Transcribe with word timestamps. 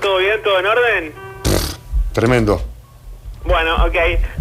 ¿Todo 0.00 0.18
bien? 0.18 0.42
¿Todo 0.42 0.58
en 0.58 0.66
orden? 0.66 1.12
Tremendo. 2.12 2.60
Bueno, 3.44 3.84
ok. 3.84 3.96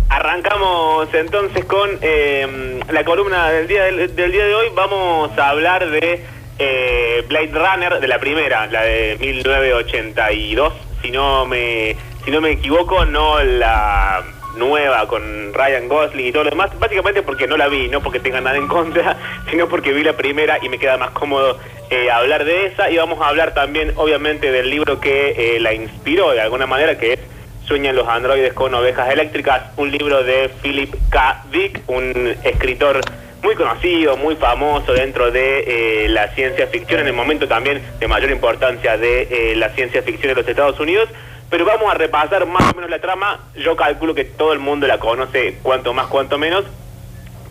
Arrancamos 0.10 1.14
entonces 1.14 1.66
con 1.66 1.90
eh, 2.02 2.80
la 2.90 3.04
columna 3.04 3.50
del 3.50 3.68
día, 3.68 3.84
del, 3.84 4.16
del 4.16 4.32
día 4.32 4.46
de 4.46 4.56
hoy. 4.56 4.68
Vamos 4.74 5.38
a 5.38 5.50
hablar 5.50 5.90
de 5.90 6.24
eh, 6.60 7.26
Blade 7.28 7.52
Runner, 7.52 8.00
de 8.00 8.08
la 8.08 8.20
primera, 8.20 8.68
la 8.68 8.84
de 8.84 9.18
1982. 9.20 10.74
Si 11.02 11.12
no 11.12 11.46
me, 11.46 11.96
si 12.24 12.32
no 12.32 12.42
me 12.42 12.52
equivoco, 12.52 13.06
no 13.06 13.42
la 13.44 14.24
nueva 14.56 15.08
con 15.08 15.54
Ryan 15.54 15.88
Gosling 15.88 16.28
y 16.28 16.32
todo 16.32 16.44
lo 16.44 16.50
demás, 16.50 16.72
básicamente 16.80 17.22
porque 17.22 17.48
no 17.48 17.58
la 17.58 17.68
vi, 17.68 17.88
no 17.90 18.02
porque 18.02 18.20
tenga 18.20 18.42
nada 18.42 18.58
en 18.58 18.68
contra, 18.68 19.18
sino 19.50 19.68
porque 19.68 19.94
vi 19.94 20.04
la 20.04 20.14
primera 20.14 20.60
y 20.62 20.70
me 20.70 20.78
queda 20.78 20.98
más 20.98 21.12
cómodo 21.12 21.58
eh, 21.90 22.10
hablar 22.12 22.46
de 22.46 22.68
esa 22.68 22.90
y 22.90 22.98
vamos 22.98 23.22
a 23.22 23.28
hablar 23.28 23.54
también 23.54 23.94
obviamente 23.96 24.52
del 24.52 24.70
libro 24.70 25.00
que 25.00 25.56
eh, 25.56 25.60
la 25.60 25.74
inspiró 25.74 26.32
de 26.32 26.42
alguna 26.42 26.66
manera, 26.66 26.98
que 26.98 27.14
es 27.14 27.20
Sueñan 27.66 27.96
los 27.96 28.08
androides 28.08 28.52
con 28.54 28.74
ovejas 28.74 29.10
eléctricas, 29.10 29.64
un 29.78 29.90
libro 29.90 30.22
de 30.24 30.50
Philip 30.62 30.94
K. 31.10 31.46
Dick, 31.50 31.82
un 31.88 32.36
escritor 32.44 33.00
muy 33.42 33.56
conocido, 33.56 34.18
muy 34.18 34.36
famoso 34.36 34.94
dentro 34.94 35.32
de 35.32 36.04
eh, 36.06 36.08
la 36.10 36.30
ciencia 36.30 36.68
ficción, 36.68 37.02
en 37.02 37.08
el 37.08 37.14
momento 37.14 37.48
también 37.48 37.82
de 38.00 38.08
mayor 38.08 38.32
importancia 38.32 38.98
de 38.98 39.28
eh, 39.30 39.56
la 39.56 39.70
ciencia 39.70 40.02
ficción 40.02 40.30
de 40.30 40.42
los 40.42 40.48
Estados 40.48 40.80
Unidos 40.80 41.10
pero 41.54 41.66
vamos 41.66 41.88
a 41.92 41.94
repasar 41.94 42.48
más 42.48 42.74
o 42.74 42.76
menos 42.76 42.90
la 42.90 42.98
trama. 42.98 43.40
Yo 43.56 43.76
calculo 43.76 44.16
que 44.16 44.24
todo 44.26 44.54
el 44.54 44.60
mundo 44.60 44.88
la 44.88 44.98
conoce, 44.98 45.60
cuanto 45.62 45.94
más, 45.94 46.08
cuanto 46.08 46.40
menos. 46.40 46.66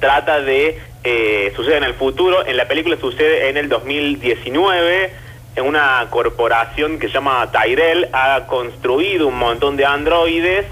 Trata 0.01 0.41
de, 0.41 0.80
eh, 1.05 1.52
sucede 1.55 1.77
en 1.77 1.84
el 1.84 1.95
futuro, 1.95 2.45
en 2.45 2.56
la 2.56 2.66
película 2.66 2.97
sucede 2.97 3.48
en 3.48 3.56
el 3.56 3.69
2019, 3.69 5.12
en 5.55 5.65
una 5.65 6.05
corporación 6.11 6.98
que 6.98 7.06
se 7.06 7.15
llama 7.15 7.48
Tyrell, 7.52 8.09
ha 8.12 8.48
construido 8.48 9.28
un 9.28 9.38
montón 9.38 9.77
de 9.77 9.87
androides, 9.87 10.66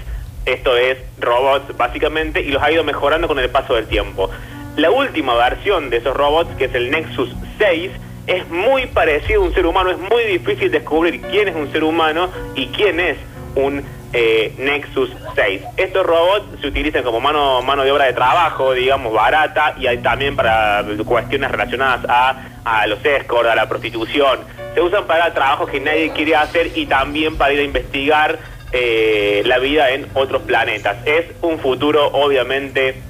esto 0.45 0.75
es 0.75 0.97
robots 1.17 1.77
básicamente, 1.77 2.41
y 2.41 2.51
los 2.51 2.61
ha 2.61 2.69
ido 2.69 2.83
mejorando 2.83 3.29
con 3.29 3.39
el 3.39 3.49
paso 3.49 3.75
del 3.75 3.87
tiempo. 3.87 4.29
La 4.75 4.91
última 4.91 5.35
versión 5.35 5.89
de 5.89 5.99
esos 5.99 6.17
robots, 6.17 6.53
que 6.57 6.65
es 6.65 6.75
el 6.75 6.91
Nexus 6.91 7.33
6, 7.59 7.91
es 8.31 8.49
muy 8.49 8.85
parecido 8.87 9.41
a 9.41 9.45
un 9.45 9.53
ser 9.53 9.65
humano, 9.65 9.91
es 9.91 9.97
muy 9.97 10.23
difícil 10.23 10.71
descubrir 10.71 11.21
quién 11.21 11.49
es 11.49 11.55
un 11.55 11.71
ser 11.71 11.83
humano 11.83 12.29
y 12.55 12.67
quién 12.67 12.99
es 12.99 13.17
un 13.55 13.83
eh, 14.13 14.53
Nexus 14.57 15.11
6. 15.35 15.61
Estos 15.75 16.05
robots 16.05 16.61
se 16.61 16.67
utilizan 16.67 17.03
como 17.03 17.19
mano, 17.19 17.61
mano 17.61 17.83
de 17.83 17.91
obra 17.91 18.05
de 18.05 18.13
trabajo, 18.13 18.73
digamos, 18.73 19.11
barata, 19.13 19.75
y 19.77 19.87
hay 19.87 19.97
también 19.97 20.35
para 20.35 20.85
cuestiones 21.05 21.51
relacionadas 21.51 22.05
a, 22.07 22.35
a 22.63 22.87
los 22.87 23.03
escorts, 23.03 23.49
a 23.49 23.55
la 23.55 23.67
prostitución. 23.67 24.39
Se 24.73 24.81
usan 24.81 25.05
para 25.05 25.33
trabajos 25.33 25.69
que 25.69 25.81
nadie 25.81 26.11
quiere 26.11 26.35
hacer 26.35 26.71
y 26.75 26.85
también 26.85 27.37
para 27.37 27.53
ir 27.53 27.59
a 27.59 27.63
investigar 27.63 28.39
eh, 28.71 29.43
la 29.45 29.59
vida 29.59 29.89
en 29.91 30.07
otros 30.13 30.43
planetas. 30.43 30.95
Es 31.05 31.25
un 31.41 31.59
futuro 31.59 32.07
obviamente 32.07 33.01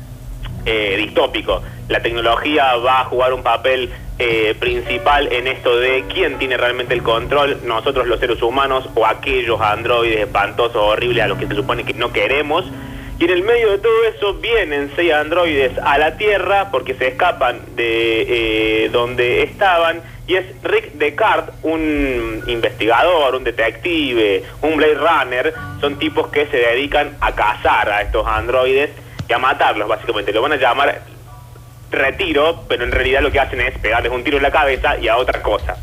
eh, 0.66 0.96
distópico. 0.98 1.62
La 1.88 2.02
tecnología 2.02 2.76
va 2.78 3.02
a 3.02 3.06
jugar 3.06 3.34
un 3.34 3.44
papel 3.44 3.92
eh, 4.20 4.56
principal 4.60 5.32
en 5.32 5.48
esto 5.48 5.78
de 5.78 6.06
quién 6.14 6.38
tiene 6.38 6.56
realmente 6.56 6.94
el 6.94 7.02
control, 7.02 7.58
nosotros 7.66 8.06
los 8.06 8.20
seres 8.20 8.42
humanos 8.42 8.88
o 8.94 9.06
aquellos 9.06 9.60
androides 9.60 10.20
espantosos, 10.20 10.76
horribles 10.76 11.24
a 11.24 11.28
los 11.28 11.40
que 11.40 11.48
se 11.48 11.56
supone 11.56 11.84
que 11.84 11.94
no 11.96 12.14
queremos. 12.14 12.66
Y 13.22 13.26
en 13.26 13.30
el 13.30 13.44
medio 13.44 13.70
de 13.70 13.78
todo 13.78 14.04
eso 14.06 14.34
vienen 14.36 14.92
seis 14.96 15.14
androides 15.14 15.78
a 15.78 15.98
la 15.98 16.18
Tierra 16.18 16.70
porque 16.72 16.96
se 16.96 17.10
escapan 17.10 17.60
de 17.76 18.86
eh, 18.86 18.90
donde 18.90 19.44
estaban. 19.44 20.02
Y 20.28 20.36
es 20.36 20.46
Rick 20.64 20.94
Descartes, 20.94 21.54
un 21.62 22.44
investigador, 22.48 23.36
un 23.36 23.44
detective, 23.44 24.44
un 24.62 24.76
Blade 24.76 24.96
Runner. 24.96 25.54
Son 25.80 26.00
tipos 26.00 26.28
que 26.28 26.48
se 26.48 26.58
dedican 26.58 27.16
a 27.22 27.32
cazar 27.34 27.90
a 27.90 28.02
estos 28.02 28.26
androides 28.26 28.90
y 29.28 29.34
a 29.34 29.38
matarlos, 29.38 29.88
básicamente. 29.88 30.32
Lo 30.32 30.42
van 30.42 30.54
a 30.54 30.58
llamar 30.58 31.02
retiro, 31.92 32.64
pero 32.68 32.84
en 32.84 32.92
realidad 32.92 33.22
lo 33.22 33.32
que 33.32 33.40
hacen 33.40 33.62
es 33.62 33.78
pegarles 33.78 34.12
un 34.12 34.24
tiro 34.24 34.38
en 34.38 34.44
la 34.44 34.52
cabeza 34.52 34.98
y 34.98 35.08
a 35.08 35.18
otra 35.18 35.42
cosa. 35.42 35.78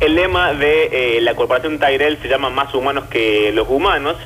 El 0.00 0.14
lema 0.14 0.52
de 0.52 1.16
eh, 1.16 1.20
la 1.20 1.34
corporación 1.34 1.78
Tyrell 1.78 2.18
se 2.20 2.28
llama 2.28 2.50
Más 2.50 2.74
humanos 2.74 3.04
que 3.10 3.52
los 3.52 3.68
humanos. 3.68 4.16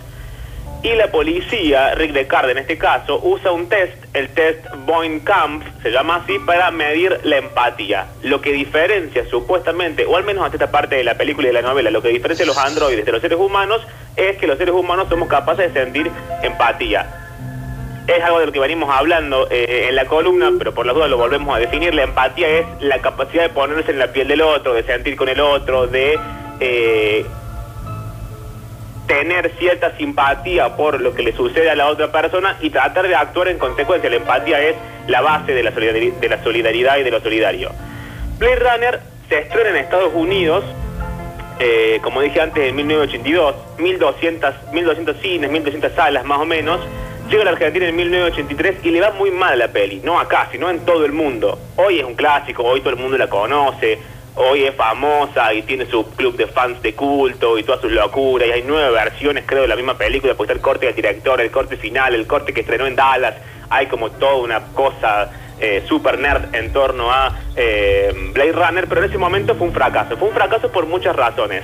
Y 0.83 0.95
la 0.95 1.09
policía, 1.09 1.95
Rick 1.95 2.13
Descartes 2.13 2.53
en 2.53 2.59
este 2.59 2.79
caso, 2.79 3.21
usa 3.23 3.53
un 3.53 3.69
test, 3.69 3.93
el 4.15 4.31
test 4.31 4.65
Boeing-Kampf, 4.87 5.63
se 5.83 5.91
llama 5.91 6.23
así, 6.25 6.39
para 6.39 6.71
medir 6.71 7.21
la 7.25 7.37
empatía. 7.37 8.07
Lo 8.23 8.41
que 8.41 8.51
diferencia 8.51 9.27
supuestamente, 9.29 10.07
o 10.07 10.17
al 10.17 10.25
menos 10.25 10.43
hasta 10.43 10.57
esta 10.57 10.71
parte 10.71 10.97
de 10.97 11.05
la 11.05 11.17
película 11.17 11.49
y 11.49 11.51
de 11.53 11.61
la 11.61 11.69
novela, 11.69 11.91
lo 11.91 12.01
que 12.01 12.09
diferencia 12.09 12.45
a 12.45 12.47
los 12.47 12.57
androides 12.57 13.05
de 13.05 13.13
los 13.13 13.21
seres 13.21 13.39
humanos 13.39 13.87
es 14.17 14.39
que 14.39 14.47
los 14.47 14.57
seres 14.57 14.75
humanos 14.75 15.09
somos 15.11 15.29
capaces 15.29 15.73
de 15.73 15.83
sentir 15.83 16.11
empatía 16.43 17.30
es 18.17 18.25
algo 18.25 18.41
de 18.41 18.47
lo 18.47 18.53
que 18.53 18.61
venimos 18.61 18.91
hablando 18.91 19.49
eh, 19.51 19.87
en 19.89 19.97
la 19.97 20.07
columna, 20.07 20.51
pero 20.59 20.75
por 20.75 20.87
la 20.87 20.93
duda 20.93 21.09
lo 21.09 21.17
volvemos 21.17 21.57
a 21.57 21.61
definir. 21.61 21.95
La 21.95 22.05
empatía 22.05 22.49
es 22.49 22.67
la 22.81 23.01
capacidad 23.01 23.45
de 23.45 23.49
ponerse 23.51 23.91
en 23.91 23.99
la 23.99 24.13
piel 24.13 24.29
del 24.29 24.41
otro, 24.43 24.75
de 24.75 24.83
sentir 24.83 25.17
con 25.17 25.29
el 25.29 25.41
otro, 25.41 25.87
de 25.87 26.19
eh, 26.61 27.25
tener 29.07 29.53
cierta 29.59 29.97
simpatía 29.97 30.77
por 30.77 31.01
lo 31.01 31.15
que 31.15 31.23
le 31.23 31.33
sucede 31.35 31.71
a 31.71 31.75
la 31.75 31.87
otra 31.89 32.11
persona 32.11 32.57
y 32.61 32.71
tratar 32.71 33.09
de 33.09 33.15
actuar 33.15 33.49
en 33.49 33.59
consecuencia. 33.59 34.11
La 34.11 34.17
empatía 34.17 34.61
es 34.61 34.77
la 35.07 35.21
base 35.21 35.53
de 35.53 35.63
la 35.63 35.73
solidaridad, 35.73 36.17
de 36.17 36.29
la 36.29 36.43
solidaridad 36.43 36.99
y 36.99 37.03
de 37.03 37.11
lo 37.11 37.21
solidario. 37.21 37.71
Blade 38.39 38.57
Runner 38.57 39.01
se 39.29 39.39
estrena 39.39 39.71
en 39.71 39.77
Estados 39.77 40.13
Unidos 40.15 40.65
eh, 41.63 42.01
como 42.03 42.23
dije 42.23 42.41
antes, 42.41 42.71
en 42.71 42.75
1982, 42.75 43.55
1200, 43.77 44.55
1200 44.73 45.17
cines, 45.19 45.51
1200 45.51 45.93
salas 45.93 46.25
más 46.25 46.39
o 46.39 46.47
menos, 46.47 46.81
Llega 47.31 47.43
a 47.43 47.45
la 47.45 47.53
Argentina 47.53 47.87
en 47.87 47.95
1983 47.95 48.79
y 48.83 48.91
le 48.91 49.01
va 49.01 49.13
muy 49.13 49.31
mal 49.31 49.53
a 49.53 49.57
la 49.57 49.69
peli, 49.69 50.01
no 50.03 50.19
acá, 50.19 50.49
sino 50.51 50.69
en 50.69 50.81
todo 50.81 51.05
el 51.05 51.13
mundo. 51.13 51.61
Hoy 51.77 52.01
es 52.01 52.05
un 52.05 52.17
clásico, 52.17 52.65
hoy 52.65 52.81
todo 52.81 52.91
el 52.91 52.97
mundo 52.97 53.17
la 53.17 53.29
conoce, 53.29 54.01
hoy 54.35 54.65
es 54.65 54.75
famosa 54.75 55.55
y 55.55 55.63
tiene 55.63 55.87
su 55.87 56.05
club 56.17 56.37
de 56.37 56.49
fans 56.49 56.83
de 56.83 56.93
culto 56.97 57.57
y 57.57 57.63
todas 57.63 57.83
sus 57.83 57.93
locuras, 57.93 58.49
y 58.49 58.51
hay 58.51 58.65
nueve 58.67 58.91
versiones, 58.91 59.45
creo, 59.47 59.63
de 59.63 59.69
la 59.69 59.77
misma 59.77 59.97
película, 59.97 60.35
pues 60.35 60.49
está 60.49 60.55
el 60.55 60.61
corte 60.61 60.87
del 60.87 60.97
director, 60.97 61.41
el 61.41 61.53
corte 61.53 61.77
final, 61.77 62.17
el 62.17 62.27
corte 62.27 62.53
que 62.53 62.63
estrenó 62.63 62.89
en 62.89 62.97
Dallas, 62.97 63.37
hay 63.69 63.87
como 63.87 64.11
toda 64.11 64.35
una 64.35 64.61
cosa 64.75 65.31
eh, 65.61 65.85
super 65.87 66.19
nerd 66.19 66.53
en 66.53 66.73
torno 66.73 67.13
a 67.13 67.39
eh, 67.55 68.13
Blade 68.33 68.53
Runner, 68.53 68.89
pero 68.89 69.05
en 69.05 69.09
ese 69.09 69.19
momento 69.19 69.55
fue 69.55 69.69
un 69.69 69.73
fracaso, 69.73 70.17
fue 70.17 70.27
un 70.27 70.35
fracaso 70.35 70.73
por 70.73 70.87
muchas 70.87 71.15
razones. 71.15 71.63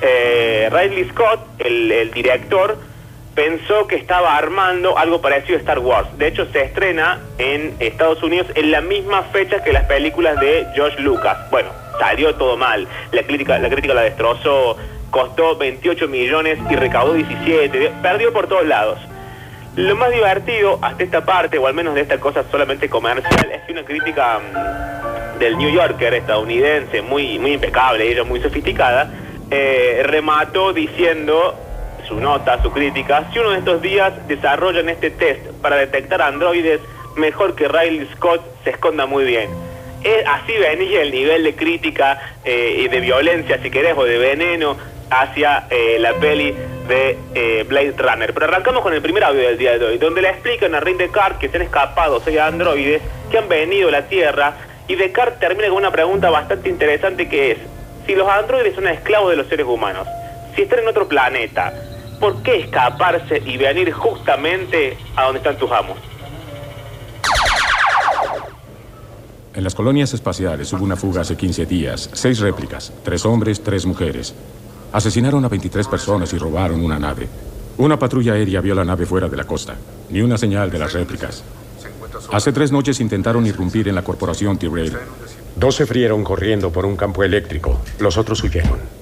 Eh, 0.00 0.70
Ridley 0.70 1.08
Scott, 1.10 1.40
el 1.58 2.12
director, 2.12 2.78
pensó 3.38 3.86
que 3.86 3.94
estaba 3.94 4.36
armando 4.36 4.98
algo 4.98 5.20
parecido 5.20 5.58
a 5.58 5.60
Star 5.60 5.78
Wars. 5.78 6.08
De 6.18 6.26
hecho, 6.26 6.44
se 6.50 6.60
estrena 6.60 7.20
en 7.38 7.72
Estados 7.78 8.20
Unidos 8.20 8.48
en 8.56 8.72
la 8.72 8.80
misma 8.80 9.22
fecha 9.22 9.62
que 9.62 9.72
las 9.72 9.84
películas 9.84 10.40
de 10.40 10.66
George 10.74 11.00
Lucas. 11.00 11.48
Bueno, 11.48 11.68
salió 12.00 12.34
todo 12.34 12.56
mal. 12.56 12.88
La 13.12 13.22
crítica, 13.22 13.56
la 13.60 13.68
crítica 13.68 13.94
la 13.94 14.00
destrozó, 14.00 14.76
costó 15.12 15.56
28 15.56 16.08
millones 16.08 16.58
y 16.68 16.74
recaudó 16.74 17.12
17. 17.12 17.92
Perdió 18.02 18.32
por 18.32 18.48
todos 18.48 18.66
lados. 18.66 18.98
Lo 19.76 19.94
más 19.94 20.10
divertido 20.10 20.80
hasta 20.82 21.04
esta 21.04 21.24
parte, 21.24 21.58
o 21.58 21.68
al 21.68 21.74
menos 21.74 21.94
de 21.94 22.00
esta 22.00 22.18
cosa 22.18 22.42
solamente 22.50 22.88
comercial, 22.88 23.52
es 23.52 23.62
que 23.62 23.70
una 23.70 23.84
crítica 23.84 24.40
mm, 24.40 25.38
del 25.38 25.56
New 25.58 25.70
Yorker 25.70 26.12
estadounidense, 26.12 27.02
muy, 27.02 27.38
muy 27.38 27.52
impecable, 27.52 28.10
ella 28.10 28.24
muy 28.24 28.40
sofisticada, 28.40 29.12
eh, 29.48 30.02
remató 30.04 30.72
diciendo 30.72 31.67
su 32.08 32.18
nota, 32.20 32.60
su 32.62 32.72
crítica, 32.72 33.28
si 33.32 33.38
uno 33.38 33.50
de 33.50 33.58
estos 33.58 33.82
días 33.82 34.12
desarrollan 34.26 34.88
este 34.88 35.10
test 35.10 35.46
para 35.62 35.76
detectar 35.76 36.22
androides, 36.22 36.80
mejor 37.16 37.54
que 37.54 37.68
Riley 37.68 38.08
Scott 38.16 38.40
se 38.64 38.70
esconda 38.70 39.06
muy 39.06 39.24
bien. 39.24 39.50
Es, 40.02 40.26
así 40.26 40.52
venía 40.52 41.02
el 41.02 41.10
nivel 41.10 41.44
de 41.44 41.54
crítica 41.54 42.20
eh, 42.44 42.82
y 42.84 42.88
de 42.88 43.00
violencia, 43.00 43.60
si 43.62 43.70
querés, 43.70 43.94
o 43.96 44.04
de 44.04 44.18
veneno 44.18 44.76
hacia 45.10 45.66
eh, 45.70 45.98
la 45.98 46.14
peli 46.14 46.54
de 46.86 47.18
eh, 47.34 47.64
Blade 47.68 47.94
Runner. 47.96 48.32
Pero 48.32 48.46
arrancamos 48.46 48.82
con 48.82 48.94
el 48.94 49.02
primer 49.02 49.24
audio 49.24 49.42
del 49.42 49.58
día 49.58 49.78
de 49.78 49.84
hoy, 49.84 49.98
donde 49.98 50.22
le 50.22 50.30
explican 50.30 50.74
a 50.74 50.80
Ring 50.80 50.96
Descartes 50.96 51.38
que 51.38 51.48
se 51.48 51.56
han 51.56 51.62
escapado 51.62 52.20
seis 52.24 52.38
androides 52.38 53.02
que 53.30 53.38
han 53.38 53.48
venido 53.48 53.88
a 53.88 53.92
la 53.92 54.02
Tierra 54.02 54.54
y 54.86 54.94
Descartes 54.94 55.38
termina 55.38 55.68
con 55.68 55.78
una 55.78 55.90
pregunta 55.90 56.30
bastante 56.30 56.70
interesante 56.70 57.28
que 57.28 57.52
es, 57.52 57.58
si 58.06 58.14
los 58.14 58.26
androides 58.26 58.74
son 58.74 58.88
esclavos 58.88 59.30
de 59.30 59.36
los 59.36 59.46
seres 59.48 59.66
humanos, 59.66 60.08
si 60.56 60.62
están 60.62 60.78
en 60.78 60.88
otro 60.88 61.06
planeta, 61.06 61.74
¿por 62.18 62.42
qué 62.42 62.60
escaparse 62.60 63.42
y 63.44 63.56
venir 63.56 63.92
justamente 63.92 64.96
a 65.16 65.24
donde 65.24 65.38
están 65.38 65.56
tus 65.56 65.70
amos? 65.70 65.96
En 69.54 69.64
las 69.64 69.74
colonias 69.74 70.14
espaciales 70.14 70.72
hubo 70.72 70.84
una 70.84 70.96
fuga 70.96 71.22
hace 71.22 71.36
15 71.36 71.66
días, 71.66 72.10
seis 72.12 72.38
réplicas, 72.38 72.92
tres 73.02 73.24
hombres, 73.24 73.62
tres 73.62 73.86
mujeres. 73.86 74.34
Asesinaron 74.92 75.44
a 75.44 75.48
23 75.48 75.88
personas 75.88 76.32
y 76.32 76.38
robaron 76.38 76.84
una 76.84 76.98
nave. 76.98 77.28
Una 77.78 77.98
patrulla 77.98 78.34
aérea 78.34 78.60
vio 78.60 78.74
la 78.74 78.84
nave 78.84 79.04
fuera 79.04 79.28
de 79.28 79.36
la 79.36 79.44
costa, 79.44 79.76
ni 80.10 80.20
una 80.20 80.38
señal 80.38 80.70
de 80.70 80.78
las 80.78 80.92
réplicas. 80.92 81.42
Hace 82.32 82.52
tres 82.52 82.72
noches 82.72 83.00
intentaron 83.00 83.46
irrumpir 83.46 83.88
en 83.88 83.94
la 83.94 84.02
corporación 84.02 84.58
Tyrell. 84.58 84.96
Dos 85.56 85.74
se 85.74 85.86
frieron 85.86 86.22
corriendo 86.22 86.70
por 86.70 86.86
un 86.86 86.96
campo 86.96 87.24
eléctrico, 87.24 87.80
los 87.98 88.16
otros 88.16 88.42
huyeron. 88.44 88.97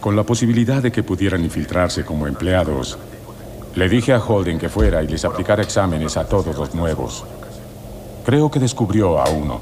Con 0.00 0.16
la 0.16 0.22
posibilidad 0.22 0.82
de 0.82 0.90
que 0.90 1.02
pudieran 1.02 1.44
infiltrarse 1.44 2.04
como 2.04 2.26
empleados, 2.26 2.98
le 3.74 3.88
dije 3.88 4.12
a 4.12 4.18
Holden 4.18 4.58
que 4.58 4.68
fuera 4.68 5.02
y 5.02 5.06
les 5.06 5.24
aplicara 5.24 5.62
exámenes 5.62 6.16
a 6.16 6.24
todos 6.26 6.56
los 6.56 6.74
nuevos. 6.74 7.24
Creo 8.24 8.50
que 8.50 8.58
descubrió 8.58 9.20
a 9.20 9.28
uno. 9.28 9.60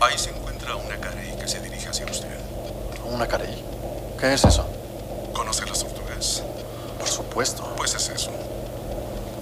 Ahí 0.00 0.16
se 0.16 0.30
encuentra 0.30 0.76
una 0.76 0.96
carey 0.96 1.34
que 1.40 1.48
se 1.48 1.60
dirige 1.60 1.88
hacia 1.88 2.06
usted. 2.06 2.28
¿Una 3.10 3.26
carey? 3.26 3.62
¿Qué 4.20 4.34
es 4.34 4.44
eso? 4.44 4.66
¿Conoce 5.32 5.66
las 5.66 5.80
tortugas? 5.80 6.42
Por 6.98 7.08
supuesto. 7.08 7.64
Pues 7.76 7.94
es 7.94 8.08
eso. 8.10 8.30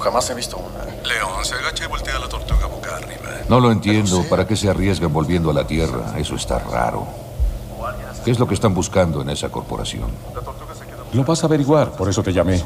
Jamás 0.01 0.31
he 0.31 0.35
visto 0.35 0.57
una. 0.57 0.85
León, 1.05 1.45
se 1.45 1.55
agacha 1.55 1.85
y 1.85 1.89
voltea 1.89 2.19
la 2.19 2.29
tortuga 2.29 2.67
boca 2.67 2.97
arriba. 2.97 3.43
No 3.49 3.61
lo 3.61 3.71
entiendo. 3.71 4.25
¿Para 4.29 4.47
qué 4.47 4.57
se 4.57 4.69
arriesgan 4.69 5.13
volviendo 5.13 5.51
a 5.51 5.55
la 5.55 5.67
Tierra? 5.67 6.15
Eso 6.19 6.35
está 6.35 6.59
raro. 6.59 7.07
¿Qué 8.25 8.31
es 8.31 8.39
lo 8.39 8.47
que 8.47 8.55
están 8.55 8.73
buscando 8.75 9.23
en 9.23 9.31
esa 9.31 9.49
corporación? 9.49 10.09
Lo 11.13 11.25
vas 11.25 11.43
a 11.43 11.47
averiguar, 11.47 11.91
por 11.93 12.09
eso 12.09 12.23
te 12.23 12.33
llamé. 12.33 12.63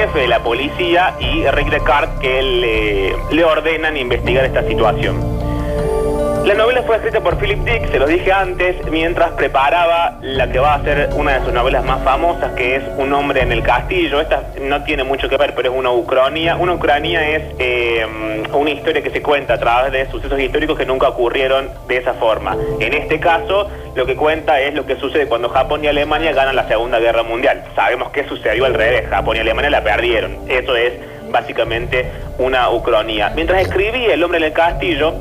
Jefe 0.00 0.20
de 0.20 0.28
la 0.28 0.42
policía 0.42 1.14
y 1.20 1.46
Rick 1.50 1.68
Descartes 1.68 2.18
que 2.20 2.42
le, 2.42 3.14
le 3.36 3.44
ordenan 3.44 3.98
investigar 3.98 4.46
esta 4.46 4.66
situación. 4.66 5.29
La 6.44 6.54
novela 6.54 6.82
fue 6.82 6.96
escrita 6.96 7.20
por 7.20 7.36
Philip 7.38 7.58
Dick, 7.60 7.90
se 7.90 7.98
lo 7.98 8.06
dije 8.06 8.32
antes, 8.32 8.74
mientras 8.90 9.32
preparaba 9.32 10.18
la 10.22 10.50
que 10.50 10.58
va 10.58 10.74
a 10.74 10.82
ser 10.82 11.10
una 11.14 11.38
de 11.38 11.44
sus 11.44 11.52
novelas 11.52 11.84
más 11.84 12.02
famosas, 12.02 12.52
que 12.52 12.76
es 12.76 12.82
Un 12.96 13.12
hombre 13.12 13.42
en 13.42 13.52
el 13.52 13.62
castillo. 13.62 14.20
Esta 14.20 14.44
no 14.60 14.82
tiene 14.82 15.04
mucho 15.04 15.28
que 15.28 15.36
ver, 15.36 15.54
pero 15.54 15.70
es 15.70 15.78
una 15.78 15.90
ucronía. 15.90 16.56
Una 16.56 16.72
ucronía 16.72 17.28
es 17.28 17.42
eh, 17.58 18.06
una 18.52 18.70
historia 18.70 19.02
que 19.02 19.10
se 19.10 19.20
cuenta 19.20 19.54
a 19.54 19.58
través 19.58 19.92
de 19.92 20.10
sucesos 20.10 20.40
históricos 20.40 20.78
que 20.78 20.86
nunca 20.86 21.08
ocurrieron 21.08 21.68
de 21.86 21.98
esa 21.98 22.14
forma. 22.14 22.56
En 22.80 22.94
este 22.94 23.20
caso, 23.20 23.68
lo 23.94 24.06
que 24.06 24.16
cuenta 24.16 24.60
es 24.60 24.74
lo 24.74 24.86
que 24.86 24.96
sucede 24.96 25.26
cuando 25.26 25.50
Japón 25.50 25.84
y 25.84 25.88
Alemania 25.88 26.32
ganan 26.32 26.56
la 26.56 26.66
Segunda 26.66 26.98
Guerra 26.98 27.22
Mundial. 27.22 27.64
Sabemos 27.76 28.10
que 28.10 28.24
sucedió 28.24 28.64
al 28.64 28.74
revés, 28.74 29.08
Japón 29.10 29.36
y 29.36 29.40
Alemania 29.40 29.70
la 29.70 29.84
perdieron. 29.84 30.38
Eso 30.48 30.74
es 30.74 30.94
básicamente 31.30 32.06
una 32.38 32.70
ucronía. 32.70 33.30
Mientras 33.34 33.60
escribía 33.60 34.14
El 34.14 34.24
hombre 34.24 34.38
en 34.38 34.44
el 34.44 34.52
castillo, 34.52 35.14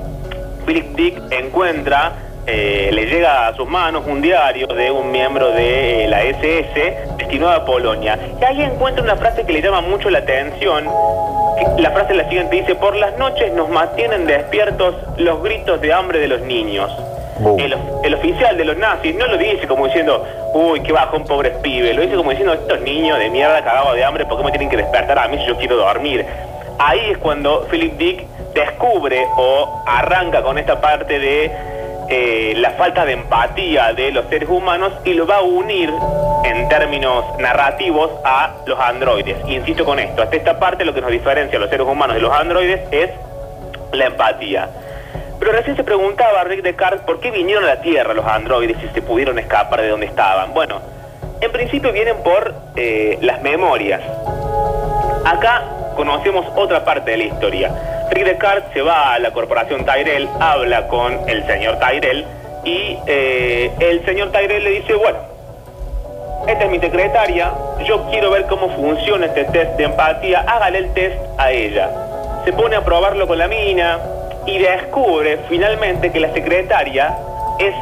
Philip 0.70 0.96
Dick 0.96 1.20
encuentra, 1.32 2.12
eh, 2.46 2.92
le 2.94 3.08
llega 3.08 3.48
a 3.48 3.56
sus 3.56 3.68
manos 3.68 4.04
un 4.06 4.22
diario 4.22 4.68
de 4.68 4.92
un 4.92 5.10
miembro 5.10 5.50
de 5.50 6.06
eh, 6.06 6.08
la 6.08 6.22
SS 6.22 7.16
destinado 7.18 7.54
a 7.54 7.66
Polonia. 7.66 8.20
Y 8.40 8.44
ahí 8.44 8.62
encuentra 8.62 9.04
una 9.04 9.16
frase 9.16 9.44
que 9.48 9.52
le 9.52 9.64
llama 9.64 9.82
mucho 9.82 10.12
la 10.12 10.20
atención. 10.20 10.86
La 11.80 11.90
frase 11.90 12.12
es 12.12 12.18
la 12.18 12.24
siguiente, 12.30 12.56
dice, 12.58 12.76
por 12.76 12.96
las 12.96 13.18
noches 13.18 13.52
nos 13.54 13.68
mantienen 13.70 14.28
despiertos 14.28 14.94
los 15.18 15.42
gritos 15.42 15.82
de 15.82 15.92
hambre 15.92 16.20
de 16.20 16.28
los 16.28 16.42
niños. 16.42 16.92
El, 17.58 17.74
of- 17.74 18.06
el 18.06 18.14
oficial 18.14 18.56
de 18.56 18.66
los 18.66 18.78
nazis 18.78 19.16
no 19.16 19.26
lo 19.26 19.38
dice 19.40 19.66
como 19.68 19.88
diciendo, 19.88 20.24
uy, 20.54 20.82
qué 20.82 20.92
bajón, 20.92 21.24
pobres 21.26 21.54
pibes. 21.64 21.96
Lo 21.96 22.04
dice 22.04 22.16
como 22.16 22.30
diciendo, 22.30 22.54
estos 22.54 22.80
niños 22.82 23.18
de 23.18 23.32
mierda 23.32 23.64
cagados 23.64 23.96
de 23.96 24.04
hambre, 24.04 24.24
¿por 24.28 24.38
qué 24.38 24.44
me 24.44 24.52
tienen 24.52 24.70
que 24.70 24.78
despertar 24.78 25.18
a 25.18 25.28
mí 25.30 25.40
si 25.40 25.48
yo 25.48 25.58
quiero 25.58 25.78
dormir? 25.78 26.24
Ahí 26.78 27.10
es 27.10 27.18
cuando 27.18 27.66
Philip 27.72 27.98
Dick 27.98 28.26
descubre 28.54 29.26
o 29.38 29.84
arranca 29.86 30.42
con 30.42 30.58
esta 30.58 30.82
parte 30.82 31.20
de 31.20 31.52
eh, 32.10 32.54
la 32.58 32.72
falta 32.72 33.06
de 33.06 33.14
empatía 33.14 33.94
de 33.94 34.12
los 34.12 34.26
seres 34.30 34.50
humanos 34.50 34.92
y 35.06 35.14
lo 35.14 35.28
va 35.28 35.38
a 35.38 35.42
unir 35.42 35.94
en 36.44 36.68
términos 36.68 37.24
narrativos 37.38 38.10
a 38.24 38.56
los 38.66 38.80
androides. 38.80 39.38
Insisto 39.48 39.86
con 39.86 40.00
esto, 40.00 40.24
hasta 40.24 40.36
esta 40.36 40.60
parte 40.60 40.86
lo 40.86 40.94
que 40.94 41.02
nos 41.02 41.12
diferencia 41.12 41.58
a 41.58 41.62
los 41.62 41.70
seres 41.70 41.86
humanos 41.86 42.16
de 42.16 42.22
los 42.22 42.34
androides 42.34 42.82
es 42.92 43.12
la 43.92 44.06
empatía. 44.06 44.70
Pero 45.40 45.52
recién 45.52 45.76
se 45.76 45.84
preguntaba 45.84 46.44
Rick 46.44 46.64
Descartes 46.64 47.02
por 47.02 47.20
qué 47.20 47.32
vinieron 47.32 47.64
a 47.64 47.68
la 47.68 47.82
Tierra 47.82 48.14
los 48.14 48.26
androides 48.26 48.78
y 48.84 48.88
se 48.94 49.02
pudieron 49.02 49.40
escapar 49.40 49.82
de 49.82 49.90
donde 49.90 50.08
estaban. 50.08 50.54
Bueno, 50.54 50.82
en 51.42 51.52
principio 51.52 51.94
vienen 51.94 52.18
por 52.24 52.54
eh, 52.76 53.18
las 53.22 53.42
memorias. 53.42 54.02
Acá 55.26 55.64
conocemos 55.96 56.46
otra 56.56 56.84
parte 56.84 57.12
de 57.12 57.18
la 57.18 57.24
historia. 57.24 57.72
Rick 58.12 58.74
se 58.74 58.82
va 58.82 59.14
a 59.14 59.20
la 59.20 59.32
corporación 59.32 59.86
Tyrell, 59.86 60.28
habla 60.40 60.88
con 60.88 61.30
el 61.30 61.46
señor 61.46 61.78
Tyrell 61.80 62.26
y 62.64 62.98
eh, 63.06 63.72
el 63.80 64.04
señor 64.06 64.32
Tyrell 64.32 64.64
le 64.64 64.70
dice, 64.72 64.94
bueno, 64.96 65.20
esta 66.48 66.66
es 66.66 66.72
mi 66.72 66.80
secretaria, 66.80 67.52
yo 67.86 68.10
quiero 68.10 68.32
ver 68.32 68.46
cómo 68.46 68.70
funciona 68.70 69.28
este 69.28 69.46
test 69.46 69.72
de 69.78 69.84
empatía, 69.84 70.44
hágale 70.48 70.80
el 70.80 70.94
test 70.94 71.18
a 71.38 71.52
ella. 71.52 71.90
Se 72.46 72.54
pone 72.54 72.76
a 72.76 72.84
probarlo 72.84 73.28
con 73.28 73.38
la 73.38 73.48
mina 73.48 74.00
y 74.46 74.58
descubre 74.58 75.40
finalmente 75.48 76.12
que 76.12 76.20
la 76.20 76.32
secretaria 76.34 77.16
es 77.60 77.76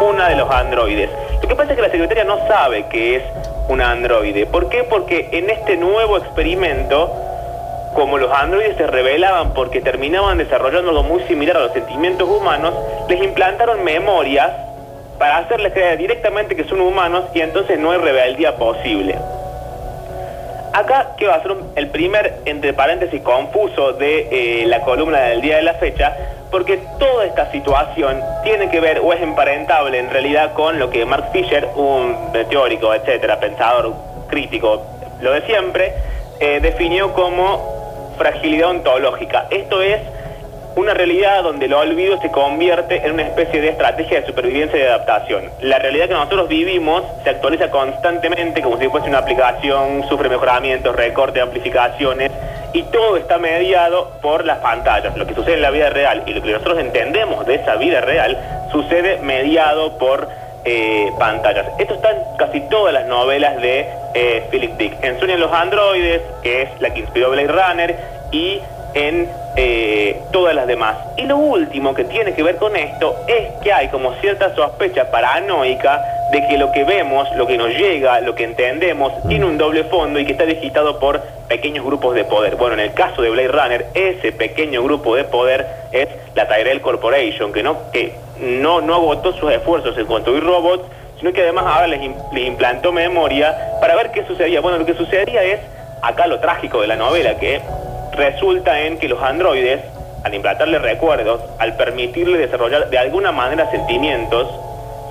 una 0.00 0.28
de 0.28 0.36
los 0.36 0.50
androides. 0.50 1.08
Lo 1.42 1.48
que 1.48 1.54
pasa 1.54 1.70
es 1.70 1.76
que 1.76 1.82
la 1.82 1.90
secretaria 1.90 2.24
no 2.24 2.46
sabe 2.46 2.86
que 2.86 3.16
es 3.16 3.22
una 3.68 3.90
androide. 3.90 4.46
¿Por 4.46 4.68
qué? 4.68 4.84
Porque 4.84 5.28
en 5.32 5.48
este 5.48 5.76
nuevo 5.76 6.18
experimento, 6.18 7.29
como 7.94 8.18
los 8.18 8.30
androides 8.32 8.76
se 8.76 8.86
revelaban 8.86 9.52
porque 9.54 9.80
terminaban 9.80 10.38
desarrollando 10.38 10.90
algo 10.90 11.02
muy 11.02 11.22
similar 11.24 11.56
a 11.56 11.60
los 11.60 11.72
sentimientos 11.72 12.28
humanos, 12.28 12.74
les 13.08 13.22
implantaron 13.22 13.82
memorias 13.84 14.50
para 15.18 15.38
hacerles 15.38 15.72
creer 15.72 15.98
directamente 15.98 16.56
que 16.56 16.64
son 16.64 16.80
humanos 16.80 17.24
y 17.34 17.40
entonces 17.40 17.78
no 17.78 17.90
hay 17.90 17.98
rebeldía 17.98 18.56
posible. 18.56 19.16
Acá, 20.72 21.14
que 21.16 21.26
va 21.26 21.34
a 21.34 21.42
el 21.74 21.88
primer, 21.88 22.36
entre 22.44 22.72
paréntesis, 22.72 23.20
confuso 23.22 23.92
de 23.94 24.62
eh, 24.62 24.66
la 24.66 24.80
columna 24.82 25.20
del 25.22 25.40
día 25.40 25.56
de 25.56 25.62
la 25.62 25.74
fecha, 25.74 26.16
porque 26.50 26.78
toda 26.98 27.26
esta 27.26 27.50
situación 27.50 28.20
tiene 28.44 28.70
que 28.70 28.80
ver 28.80 29.00
o 29.00 29.12
es 29.12 29.20
emparentable 29.20 29.98
en 29.98 30.10
realidad 30.10 30.52
con 30.54 30.78
lo 30.78 30.88
que 30.90 31.04
Mark 31.04 31.30
Fisher, 31.32 31.68
un 31.74 32.16
teórico, 32.48 32.94
etcétera, 32.94 33.40
pensador 33.40 33.92
crítico, 34.28 34.82
lo 35.20 35.32
de 35.32 35.42
siempre, 35.42 35.92
eh, 36.38 36.60
definió 36.62 37.12
como 37.14 37.79
fragilidad 38.20 38.68
ontológica. 38.68 39.46
Esto 39.50 39.80
es 39.80 39.98
una 40.76 40.92
realidad 40.92 41.42
donde 41.42 41.64
el 41.64 41.72
olvido 41.72 42.20
se 42.20 42.30
convierte 42.30 42.98
en 43.06 43.12
una 43.12 43.22
especie 43.22 43.62
de 43.62 43.70
estrategia 43.70 44.20
de 44.20 44.26
supervivencia 44.26 44.78
y 44.78 44.82
de 44.82 44.88
adaptación. 44.88 45.44
La 45.62 45.78
realidad 45.78 46.08
que 46.08 46.12
nosotros 46.12 46.46
vivimos 46.46 47.02
se 47.24 47.30
actualiza 47.30 47.70
constantemente 47.70 48.60
como 48.60 48.78
si 48.78 48.88
fuese 48.88 49.08
una 49.08 49.18
aplicación, 49.18 50.06
sufre 50.06 50.28
mejoramientos, 50.28 50.94
recortes, 50.94 51.42
amplificaciones 51.42 52.30
y 52.74 52.82
todo 52.82 53.16
está 53.16 53.38
mediado 53.38 54.12
por 54.20 54.44
las 54.44 54.58
pantallas. 54.58 55.16
Lo 55.16 55.26
que 55.26 55.34
sucede 55.34 55.54
en 55.54 55.62
la 55.62 55.70
vida 55.70 55.88
real 55.88 56.22
y 56.26 56.34
lo 56.34 56.42
que 56.42 56.52
nosotros 56.52 56.78
entendemos 56.78 57.46
de 57.46 57.54
esa 57.54 57.76
vida 57.76 58.02
real 58.02 58.36
sucede 58.70 59.18
mediado 59.22 59.96
por 59.96 60.28
eh, 60.64 61.10
pantallas. 61.18 61.66
Esto 61.78 61.94
está 61.94 62.10
en 62.10 62.18
casi 62.38 62.60
todas 62.68 62.92
las 62.92 63.06
novelas 63.06 63.60
de 63.60 63.86
eh, 64.14 64.46
Philip 64.50 64.76
Dick. 64.76 65.04
En 65.04 65.18
Sueñan 65.18 65.40
los 65.40 65.52
androides, 65.52 66.22
que 66.42 66.62
es 66.62 66.68
la 66.80 66.92
que 66.92 67.00
inspiró 67.00 67.30
Blade 67.30 67.48
Runner, 67.48 67.96
y 68.32 68.60
en 68.94 69.28
eh, 69.56 70.20
todas 70.32 70.54
las 70.54 70.66
demás. 70.66 70.96
Y 71.16 71.22
lo 71.22 71.36
último 71.36 71.94
que 71.94 72.04
tiene 72.04 72.34
que 72.34 72.42
ver 72.42 72.56
con 72.56 72.76
esto 72.76 73.16
es 73.26 73.50
que 73.62 73.72
hay 73.72 73.88
como 73.88 74.14
cierta 74.16 74.54
sospecha 74.54 75.10
paranoica 75.10 76.02
de 76.32 76.46
que 76.46 76.58
lo 76.58 76.70
que 76.72 76.84
vemos, 76.84 77.28
lo 77.36 77.46
que 77.46 77.56
nos 77.56 77.70
llega, 77.70 78.20
lo 78.20 78.34
que 78.34 78.44
entendemos, 78.44 79.12
tiene 79.28 79.46
un 79.46 79.58
doble 79.58 79.84
fondo 79.84 80.20
y 80.20 80.24
que 80.24 80.32
está 80.32 80.44
digitado 80.44 80.98
por 80.98 81.20
pequeños 81.48 81.84
grupos 81.84 82.14
de 82.14 82.24
poder. 82.24 82.56
Bueno, 82.56 82.74
en 82.74 82.80
el 82.80 82.92
caso 82.92 83.22
de 83.22 83.30
Blade 83.30 83.48
Runner, 83.48 83.86
ese 83.94 84.32
pequeño 84.32 84.82
grupo 84.82 85.16
de 85.16 85.24
poder 85.24 85.66
es 85.90 86.08
la 86.34 86.46
Tyrell 86.46 86.80
Corporation, 86.80 87.52
que 87.52 87.62
no, 87.62 87.90
que 87.92 88.14
no, 88.40 88.80
no 88.80 88.94
agotó 88.94 89.32
sus 89.34 89.52
esfuerzos 89.52 89.96
en 89.96 90.06
construir 90.06 90.42
robots, 90.42 90.84
sino 91.18 91.32
que 91.32 91.42
además 91.42 91.66
ahora 91.66 91.86
les, 91.86 92.00
les 92.32 92.46
implantó 92.46 92.92
memoria 92.92 93.76
para 93.80 93.94
ver 93.94 94.10
qué 94.10 94.24
sucedía. 94.26 94.60
Bueno, 94.60 94.78
lo 94.78 94.86
que 94.86 94.94
sucedería 94.94 95.42
es, 95.42 95.60
acá 96.02 96.26
lo 96.26 96.40
trágico 96.40 96.80
de 96.80 96.86
la 96.86 96.96
novela, 96.96 97.36
que 97.38 97.60
resulta 98.12 98.80
en 98.80 98.98
que 98.98 99.08
los 99.08 99.22
androides, 99.22 99.80
al 100.24 100.34
implantarle 100.34 100.78
recuerdos, 100.78 101.40
al 101.58 101.76
permitirle 101.76 102.38
desarrollar 102.38 102.88
de 102.90 102.98
alguna 102.98 103.32
manera 103.32 103.70
sentimientos, 103.70 104.48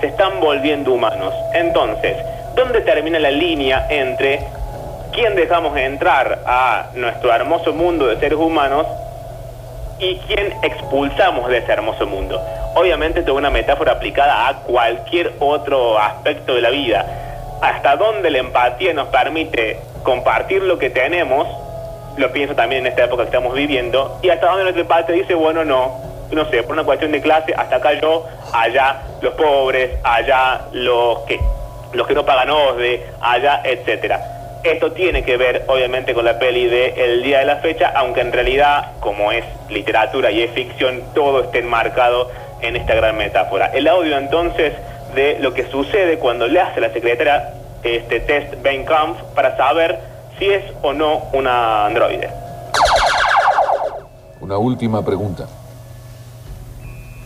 se 0.02 0.08
están 0.08 0.40
volviendo 0.40 0.94
humanos. 0.94 1.34
Entonces, 1.54 2.18
¿dónde 2.56 2.82
termina 2.82 3.20
la 3.20 3.32
línea 3.32 3.86
entre 3.90 4.40
quién 5.14 5.36
dejamos 5.36 5.78
entrar 5.78 6.40
a 6.46 6.88
nuestro 6.96 7.34
hermoso 7.34 7.74
mundo 7.74 8.08
de 8.08 8.18
seres 8.20 8.38
humanos 8.38 8.88
y 10.00 10.18
quién 10.28 10.54
expulsamos 10.64 11.50
de 11.50 11.58
ese 11.58 11.72
hermoso 11.72 12.06
mundo? 12.06 12.42
Obviamente 12.76 13.20
es 13.20 13.28
una 13.28 13.50
metáfora 13.50 13.94
aplicada 13.94 14.48
a 14.48 14.54
cualquier 14.62 15.34
otro 15.40 16.00
aspecto 16.00 16.56
de 16.56 16.62
la 16.62 16.70
vida. 16.70 17.06
Hasta 17.62 17.96
dónde 17.98 18.30
la 18.30 18.40
empatía 18.40 18.94
nos 18.94 19.08
permite 19.10 19.80
compartir 20.04 20.64
lo 20.64 20.80
que 20.80 20.90
tenemos, 20.90 21.48
lo 22.18 22.32
pienso 22.32 22.56
también 22.56 22.86
en 22.86 22.92
esta 22.92 23.06
época 23.06 23.24
que 23.24 23.30
estamos 23.30 23.54
viviendo, 23.54 24.20
y 24.22 24.30
hasta 24.30 24.48
donde 24.48 24.64
nuestro 24.64 24.88
padre 24.88 25.16
dice, 25.16 25.34
bueno, 25.34 25.66
no, 25.66 25.98
no 26.32 26.46
sé, 26.50 26.64
por 26.64 26.74
una 26.74 26.84
cuestión 26.84 27.12
de 27.12 27.22
clase, 27.22 27.54
hasta 27.56 27.78
acá 27.78 27.94
yo, 27.94 28.26
allá 28.54 29.02
los 29.22 29.34
pobres, 29.34 29.92
allá 30.04 30.62
los 30.72 31.20
que, 31.20 31.40
los 31.94 32.08
que 32.08 32.14
no 32.14 32.26
pagan 32.26 32.50
OSDE, 32.50 33.06
allá, 33.22 33.62
etcétera. 33.64 34.39
Esto 34.64 34.92
tiene 34.92 35.24
que 35.24 35.38
ver, 35.38 35.64
obviamente, 35.68 36.14
con 36.14 36.26
la 36.26 36.38
peli 36.38 36.68
de 36.68 36.90
El 36.98 37.24
Día 37.24 37.40
de 37.40 37.46
la 37.46 37.58
Fecha, 37.58 37.94
aunque 37.96 38.22
en 38.22 38.34
realidad, 38.34 38.92
como 39.00 39.32
es 39.32 39.46
literatura 39.70 40.32
y 40.32 40.42
es 40.42 40.52
ficción, 40.52 41.02
todo 41.16 41.44
está 41.44 41.60
enmarcado 41.60 42.30
en 42.62 42.76
esta 42.76 42.94
gran 42.94 43.18
metáfora. 43.18 43.68
El 43.68 43.88
audio, 43.88 44.18
entonces, 44.18 44.74
de 45.16 45.40
lo 45.40 45.54
que 45.54 45.70
sucede 45.70 46.20
cuando 46.20 46.48
le 46.48 46.60
hace 46.60 46.82
la 46.82 46.92
secretaria 46.92 47.54
este 47.84 48.20
test 48.20 48.62
Ben 48.62 48.84
Kampf 48.84 49.22
para 49.34 49.56
saber 49.56 49.98
si 50.38 50.46
es 50.46 50.64
o 50.82 50.92
no 50.92 51.30
una 51.32 51.86
androide. 51.86 52.30
Una 54.42 54.58
última 54.58 55.04
pregunta. 55.06 55.48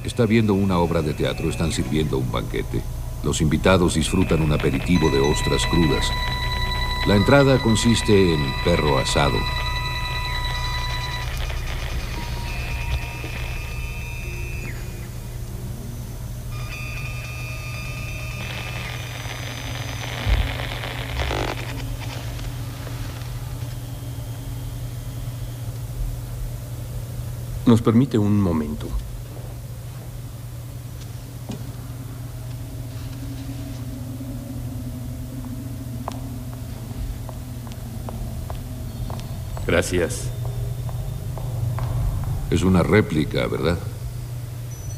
Está 0.03 0.25
viendo 0.25 0.53
una 0.53 0.77
obra 0.79 1.01
de 1.01 1.13
teatro, 1.13 1.49
están 1.49 1.71
sirviendo 1.71 2.17
un 2.17 2.31
banquete. 2.31 2.81
Los 3.23 3.41
invitados 3.41 3.95
disfrutan 3.95 4.41
un 4.41 4.51
aperitivo 4.51 5.09
de 5.09 5.19
ostras 5.19 5.65
crudas. 5.65 6.05
La 7.05 7.17
entrada 7.17 7.62
consiste 7.62 8.33
en 8.33 8.39
perro 8.63 8.98
asado. 8.98 9.38
¿Nos 27.65 27.81
permite 27.81 28.17
un 28.17 28.39
momento? 28.39 28.88
Gracias. 39.73 40.25
Es 42.51 42.61
una 42.61 42.83
réplica, 42.83 43.47
¿verdad? 43.47 43.79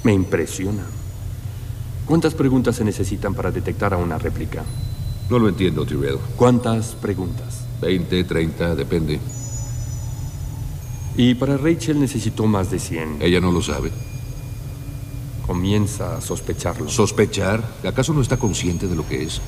Me 0.04 0.12
impresiona. 0.12 0.84
¿Cuántas 2.06 2.34
preguntas 2.34 2.76
se 2.76 2.84
necesitan 2.84 3.34
para 3.34 3.52
detectar 3.52 3.94
a 3.94 3.98
una 3.98 4.18
réplica? 4.18 4.66
No 5.30 5.40
lo 5.40 5.48
entiendo, 5.48 5.86
Tyrell. 5.86 6.18
¿Cuántas 6.36 6.88
preguntas? 6.88 7.62
20, 7.80 8.26
30, 8.26 8.76
depende. 8.76 9.22
Y 11.16 11.36
para 11.36 11.56
Rachel 11.56 11.98
necesitó 11.98 12.46
más 12.46 12.70
de 12.70 12.80
100. 12.80 13.20
Ella 13.22 13.40
no 13.40 13.54
lo 13.54 13.62
sabe. 13.62 13.94
Comienza 15.48 16.18
a 16.18 16.22
sospecharlo. 16.22 16.90
¿Sospechar? 16.90 17.64
¿Acaso 17.88 18.12
no 18.12 18.22
está 18.22 18.36
consciente 18.36 18.90
de 18.90 18.96
lo 18.98 19.08
que 19.08 19.24
es? 19.24 19.40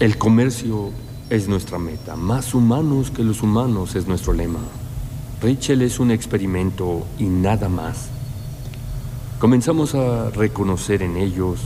El 0.00 0.18
comercio 0.18 0.90
es 1.32 1.48
nuestra 1.48 1.78
meta. 1.78 2.14
Más 2.14 2.52
humanos 2.52 3.10
que 3.10 3.24
los 3.24 3.42
humanos 3.42 3.94
es 3.94 4.06
nuestro 4.06 4.34
lema. 4.34 4.58
Rachel 5.40 5.80
es 5.80 5.98
un 5.98 6.10
experimento 6.10 7.06
y 7.18 7.24
nada 7.24 7.70
más. 7.70 8.08
Comenzamos 9.38 9.94
a 9.94 10.28
reconocer 10.28 11.02
en 11.02 11.16
ellos 11.16 11.60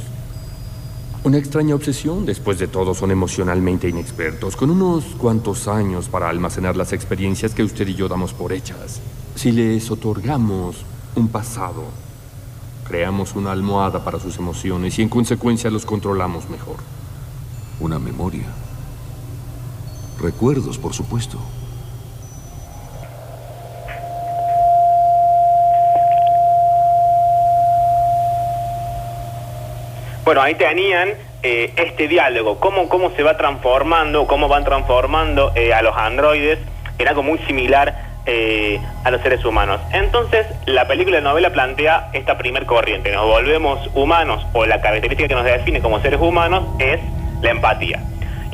una 1.25 1.38
extraña 1.38 1.75
obsesión. 1.75 2.25
Después 2.25 2.61
de 2.61 2.68
todo, 2.68 2.94
son 2.94 3.11
emocionalmente 3.11 3.88
inexpertos, 3.88 4.54
con 4.54 4.70
unos 4.70 5.04
cuantos 5.18 5.66
años 5.66 6.08
para 6.08 6.28
almacenar 6.28 6.76
las 6.76 6.92
experiencias 6.92 7.52
que 7.52 7.64
usted 7.64 7.88
y 7.88 7.96
yo 7.96 8.06
damos 8.06 8.35
por 8.35 8.52
hechas. 8.52 9.00
Si 9.35 9.50
les 9.50 9.90
otorgamos 9.90 10.76
un 11.16 11.26
pasado, 11.26 11.82
creamos 12.87 13.35
una 13.35 13.50
almohada 13.50 14.04
para 14.04 14.20
sus 14.20 14.38
emociones 14.38 14.96
y 15.00 15.02
en 15.02 15.08
consecuencia 15.08 15.73
los 15.73 15.85
controlamos 15.85 16.49
mejor. 16.49 16.76
Una 17.80 17.99
memoria. 17.99 18.46
Recuerdos, 20.20 20.78
por 20.78 20.94
supuesto. 20.94 21.38
Bueno, 30.25 30.42
ahí 30.42 30.56
tenían 30.56 31.11
eh, 31.44 31.73
este 31.76 32.08
diálogo, 32.08 32.58
cómo, 32.58 32.88
cómo 32.88 33.11
se 33.12 33.23
va 33.23 33.37
transformando, 33.37 34.26
cómo 34.26 34.49
van 34.49 34.64
transformando 34.64 35.52
eh, 35.54 35.73
a 35.73 35.82
los 35.82 35.96
androides 35.96 36.58
en 36.99 37.06
algo 37.06 37.23
muy 37.23 37.38
similar 37.46 37.94
eh, 38.26 38.80
a 39.04 39.12
los 39.12 39.20
seres 39.23 39.44
humanos. 39.44 39.80
Entonces, 39.92 40.46
la 40.64 40.88
película 40.88 41.18
de 41.18 41.23
novela 41.23 41.50
plantea 41.50 42.11
esta 42.12 42.37
primer 42.38 42.66
corriente, 42.66 43.12
nos 43.12 43.26
volvemos 43.26 43.88
humanos 43.94 44.44
o 44.52 44.66
la 44.66 44.80
característica 44.80 45.28
que 45.28 45.35
nos 45.37 45.44
define 45.44 45.80
como 45.80 46.00
seres 46.00 46.20
humanos 46.20 46.64
es 46.80 46.99
la 47.42 47.50
empatía. 47.50 48.02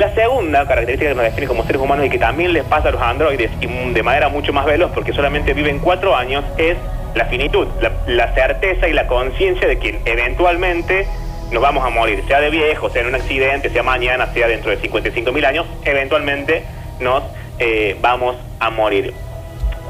La 0.03 0.13
segunda 0.17 0.67
característica 0.67 1.11
que 1.11 1.15
nos 1.15 1.25
define 1.27 1.47
como 1.47 1.63
seres 1.63 1.81
humanos 1.81 2.05
y 2.05 2.11
que 2.11 2.19
también 2.19 2.53
les 2.53 2.65
pasa 2.65 2.89
a 2.89 2.91
los 2.91 3.01
androides 3.01 3.53
y 3.61 3.67
de 3.67 4.03
manera 4.03 4.29
mucho 4.29 4.53
más 4.53 4.67
veloz 4.67 4.91
porque 4.93 5.13
solamente 5.13 5.55
viven 5.55 5.79
cuatro 5.79 6.17
años 6.17 6.45
es 6.59 6.77
la 7.15 7.27
finitud, 7.27 7.69
la, 8.09 8.35
certeza 8.35 8.89
y 8.89 8.95
la 8.95 9.07
conciencia 9.07 9.69
de 9.69 9.79
que 9.79 10.01
eventualmente 10.05 11.07
nos 11.53 11.63
vamos 11.63 11.87
a 11.87 11.91
morir, 11.91 12.21
sea 12.27 12.41
de 12.41 12.51
viejo, 12.51 12.91
sea 12.91 13.03
en 13.03 13.09
un 13.11 13.15
accidente, 13.15 13.71
sea 13.71 13.85
mañana, 13.85 14.27
sea 14.35 14.49
dentro 14.49 14.73
de 14.73 14.79
55 14.79 15.31
mil 15.31 15.45
años, 15.45 15.67
eventualmente 15.85 16.65
nos 16.99 17.23
eh, 17.61 17.97
vamos 18.01 18.35
a 18.59 18.71
morir. 18.71 19.15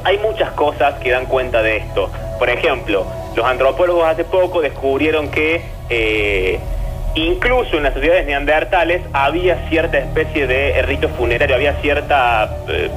Hay 0.03 0.19
muchas 0.19 0.51
cosas 0.51 0.93
que 0.99 1.09
dan 1.09 1.25
cuenta 1.25 1.63
de 1.63 1.77
esto. 1.77 2.11
Por 2.37 2.51
ejemplo, 2.51 3.07
los 3.35 3.43
antropólogos 3.47 4.05
hace 4.05 4.25
poco 4.25 4.61
descubrieron 4.61 5.31
que 5.31 5.63
eh, 5.89 6.59
incluso 7.15 7.77
en 7.77 7.83
las 7.83 7.93
sociedades 7.93 8.25
neandertales 8.25 9.01
había 9.13 9.67
cierta 9.69 9.97
especie 9.97 10.47
de 10.47 10.81
rito 10.83 11.09
funerario, 11.09 11.55
había 11.55 11.73
cierta, 11.81 12.49
eh, 12.67 12.89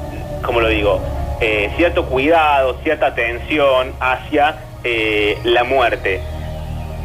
¿cómo 0.45 0.61
lo 0.61 0.69
digo? 0.69 1.01
Eh, 1.41 1.71
cierto 1.77 2.07
cuidado, 2.07 2.79
cierta 2.83 3.07
atención 3.07 3.93
hacia 4.01 4.57
eh, 4.85 5.37
la 5.45 5.65
muerte 5.65 6.21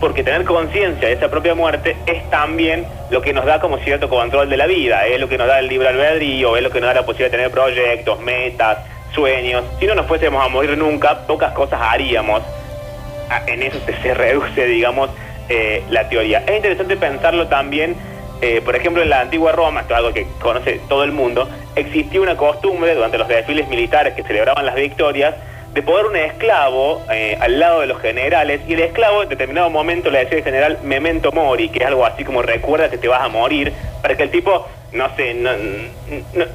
porque 0.01 0.24
tener 0.24 0.44
conciencia 0.46 1.08
de 1.08 1.13
esa 1.13 1.30
propia 1.30 1.53
muerte 1.53 1.96
es 2.08 2.27
también 2.32 2.86
lo 3.12 3.22
que 3.22 3.34
nos 3.34 3.46
da 3.46 3.62
como 3.62 3.77
cierto 3.77 4.10
control 4.10 4.50
de 4.50 4.58
la 4.58 4.65
vida, 4.65 5.06
es 5.06 5.20
lo 5.20 5.30
que 5.30 5.38
nos 5.38 5.48
da 5.48 5.60
el 5.60 5.68
libre 5.68 5.89
albedrío, 5.89 6.58
es 6.58 6.63
lo 6.63 6.72
que 6.72 6.82
nos 6.82 6.88
da 6.88 6.96
la 6.96 7.06
posibilidad 7.06 7.32
de 7.32 7.38
tener 7.38 7.51
proyectos, 7.51 8.20
metas, 8.20 8.80
sueños. 9.13 9.63
Si 9.80 9.86
no 9.86 9.94
nos 9.94 10.08
fuésemos 10.08 10.44
a 10.44 10.50
morir 10.50 10.75
nunca, 10.75 11.20
pocas 11.27 11.53
cosas 11.53 11.80
haríamos. 11.80 12.41
Ah, 13.30 13.44
En 13.46 13.62
eso 13.62 13.77
se 14.01 14.13
reduce, 14.15 14.65
digamos, 14.65 15.12
eh, 15.50 15.83
la 15.89 16.07
teoría. 16.10 16.43
Es 16.48 16.55
interesante 16.55 16.98
pensarlo 16.98 17.48
también, 17.48 17.95
eh, 18.41 18.62
por 18.63 18.75
ejemplo, 18.75 19.03
en 19.03 19.10
la 19.10 19.21
antigua 19.21 19.51
Roma, 19.51 19.81
esto 19.81 19.93
es 19.93 19.98
algo 19.98 20.13
que 20.13 20.25
conoce 20.39 20.79
todo 20.89 21.03
el 21.03 21.12
mundo, 21.12 21.48
existía 21.75 22.21
una 22.21 22.38
costumbre 22.38 22.95
durante 22.95 23.17
los 23.17 23.27
desfiles 23.27 23.67
militares 23.67 24.13
que 24.13 24.24
celebraban 24.24 24.65
las 24.65 24.75
victorias, 24.75 25.36
de 25.74 25.81
poner 25.83 26.05
un 26.05 26.17
esclavo 26.17 27.01
eh, 27.10 27.38
al 27.39 27.57
lado 27.60 27.79
de 27.79 27.88
los 27.88 28.01
generales 28.01 28.60
y 28.67 28.74
el 28.74 28.81
esclavo 28.81 29.24
en 29.24 29.29
determinado 29.29 29.69
momento 29.69 30.10
le 30.10 30.19
decía 30.19 30.39
al 30.39 30.43
general 30.43 30.77
memento 30.83 31.31
mori, 31.31 31.69
que 31.69 31.79
es 31.79 31.86
algo 31.86 32.05
así 32.05 32.25
como 32.25 32.41
recuerda 32.41 32.89
que 32.89 32.98
te 32.98 33.07
vas 33.07 33.21
a 33.21 33.29
morir, 33.29 33.71
para 34.01 34.17
que 34.17 34.24
el 34.24 34.31
tipo, 34.31 34.67
no 34.91 35.15
sé, 35.15 35.33
no, 35.33 35.51
no- 36.33 36.45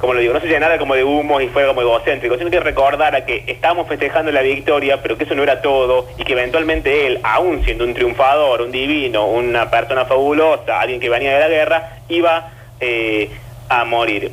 como 0.00 0.14
lo 0.14 0.20
digo, 0.20 0.32
no 0.32 0.40
se 0.40 0.46
llenara 0.46 0.78
como 0.78 0.94
de 0.94 1.04
humo 1.04 1.40
y 1.40 1.48
fuera 1.48 1.68
como 1.68 1.80
egocéntrico, 1.80 2.38
sino 2.38 2.50
que 2.50 2.60
recordara 2.60 3.26
que 3.26 3.44
estábamos 3.46 3.88
festejando 3.88 4.30
la 4.30 4.42
victoria, 4.42 5.02
pero 5.02 5.18
que 5.18 5.24
eso 5.24 5.34
no 5.34 5.42
era 5.42 5.60
todo 5.60 6.08
y 6.16 6.24
que 6.24 6.32
eventualmente 6.34 7.06
él, 7.06 7.20
aún 7.22 7.64
siendo 7.64 7.84
un 7.84 7.94
triunfador, 7.94 8.62
un 8.62 8.70
divino, 8.70 9.26
una 9.26 9.70
persona 9.70 10.04
fabulosa, 10.04 10.80
alguien 10.80 11.00
que 11.00 11.08
venía 11.08 11.34
de 11.34 11.40
la 11.40 11.48
guerra, 11.48 11.98
iba 12.08 12.50
eh, 12.80 13.28
a 13.68 13.84
morir 13.84 14.30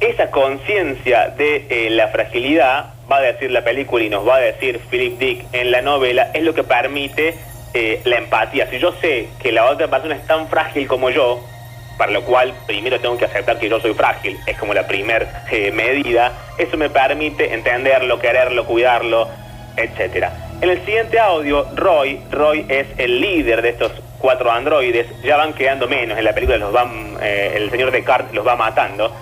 esa 0.00 0.30
conciencia 0.30 1.28
de 1.28 1.66
eh, 1.68 1.90
la 1.90 2.08
fragilidad, 2.08 2.94
va 3.10 3.18
a 3.18 3.20
decir 3.20 3.50
la 3.50 3.62
película 3.62 4.04
y 4.04 4.10
nos 4.10 4.26
va 4.26 4.36
a 4.36 4.40
decir 4.40 4.80
Philip 4.90 5.18
Dick 5.18 5.44
en 5.52 5.70
la 5.70 5.82
novela, 5.82 6.30
es 6.34 6.42
lo 6.42 6.54
que 6.54 6.64
permite 6.64 7.34
eh, 7.72 8.00
la 8.04 8.16
empatía. 8.16 8.68
Si 8.68 8.78
yo 8.78 8.92
sé 9.00 9.28
que 9.40 9.52
la 9.52 9.66
otra 9.66 9.88
persona 9.88 10.16
es 10.16 10.26
tan 10.26 10.48
frágil 10.48 10.88
como 10.88 11.10
yo, 11.10 11.40
para 11.96 12.12
lo 12.12 12.22
cual 12.22 12.52
primero 12.66 13.00
tengo 13.00 13.16
que 13.16 13.24
aceptar 13.24 13.58
que 13.58 13.68
yo 13.68 13.80
soy 13.80 13.94
frágil, 13.94 14.38
es 14.46 14.56
como 14.58 14.74
la 14.74 14.86
primer 14.86 15.26
eh, 15.50 15.70
medida, 15.72 16.32
eso 16.58 16.76
me 16.76 16.90
permite 16.90 17.54
entenderlo, 17.54 18.18
quererlo, 18.18 18.64
cuidarlo, 18.64 19.28
etcétera. 19.76 20.32
En 20.60 20.70
el 20.70 20.84
siguiente 20.84 21.18
audio, 21.18 21.66
Roy, 21.74 22.20
Roy 22.30 22.64
es 22.68 22.86
el 22.96 23.20
líder 23.20 23.62
de 23.62 23.70
estos 23.70 23.92
cuatro 24.18 24.50
androides, 24.50 25.06
ya 25.22 25.36
van 25.36 25.52
quedando 25.52 25.86
menos, 25.86 26.16
en 26.16 26.24
la 26.24 26.32
película 26.32 26.56
los 26.58 26.72
van, 26.72 27.18
eh, 27.20 27.52
el 27.56 27.70
señor 27.70 27.90
Descartes 27.90 28.34
los 28.34 28.46
va 28.46 28.56
matando. 28.56 29.12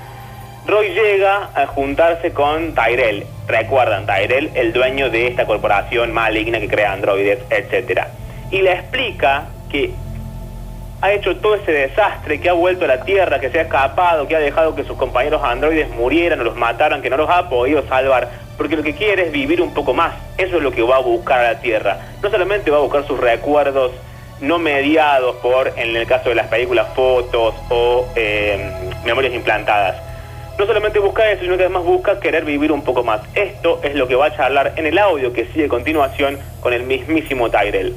Roy 0.64 0.90
llega 0.90 1.50
a 1.54 1.66
juntarse 1.66 2.32
con 2.32 2.72
Tyrell. 2.74 3.26
Recuerdan, 3.48 4.06
Tyrell, 4.06 4.50
el 4.54 4.72
dueño 4.72 5.10
de 5.10 5.26
esta 5.26 5.44
corporación 5.44 6.12
maligna 6.12 6.60
que 6.60 6.68
crea 6.68 6.92
androides, 6.92 7.40
etc. 7.50 8.02
Y 8.52 8.62
le 8.62 8.74
explica 8.74 9.46
que 9.68 9.90
ha 11.02 11.12
hecho 11.12 11.36
todo 11.36 11.56
ese 11.56 11.72
desastre, 11.72 12.40
que 12.40 12.48
ha 12.48 12.52
vuelto 12.52 12.84
a 12.84 12.88
la 12.88 13.04
Tierra, 13.04 13.40
que 13.40 13.50
se 13.50 13.58
ha 13.58 13.62
escapado, 13.62 14.28
que 14.28 14.36
ha 14.36 14.38
dejado 14.38 14.76
que 14.76 14.84
sus 14.84 14.96
compañeros 14.96 15.42
androides 15.42 15.90
murieran 15.90 16.40
o 16.40 16.44
los 16.44 16.54
mataran, 16.54 17.02
que 17.02 17.10
no 17.10 17.16
los 17.16 17.28
ha 17.28 17.48
podido 17.48 17.82
salvar, 17.88 18.30
porque 18.56 18.76
lo 18.76 18.84
que 18.84 18.94
quiere 18.94 19.24
es 19.24 19.32
vivir 19.32 19.60
un 19.60 19.74
poco 19.74 19.94
más. 19.94 20.14
Eso 20.38 20.58
es 20.58 20.62
lo 20.62 20.70
que 20.70 20.82
va 20.82 20.96
a 20.96 21.00
buscar 21.00 21.40
a 21.40 21.54
la 21.54 21.60
Tierra. 21.60 21.98
No 22.22 22.30
solamente 22.30 22.70
va 22.70 22.76
a 22.76 22.80
buscar 22.82 23.04
sus 23.04 23.18
recuerdos 23.18 23.90
no 24.40 24.60
mediados 24.60 25.36
por, 25.36 25.72
en 25.76 25.96
el 25.96 26.06
caso 26.06 26.28
de 26.28 26.36
las 26.36 26.46
películas, 26.46 26.86
fotos 26.94 27.54
o 27.68 28.06
eh, 28.14 28.72
memorias 29.04 29.34
implantadas. 29.34 29.96
No 30.56 30.66
solamente 30.66 31.00
busca 31.00 31.28
eso, 31.32 31.42
sino 31.42 31.56
que 31.56 31.64
además 31.64 31.82
busca 31.82 32.20
querer 32.20 32.44
vivir 32.44 32.70
un 32.70 32.84
poco 32.84 33.02
más. 33.02 33.22
Esto 33.34 33.80
es 33.82 33.96
lo 33.96 34.06
que 34.06 34.14
va 34.14 34.26
a 34.26 34.36
charlar 34.36 34.74
en 34.76 34.86
el 34.86 34.98
audio 34.98 35.32
que 35.32 35.46
sigue 35.46 35.64
a 35.64 35.68
continuación 35.68 36.38
con 36.60 36.72
el 36.72 36.84
mismísimo 36.84 37.50
Tyrell. 37.50 37.96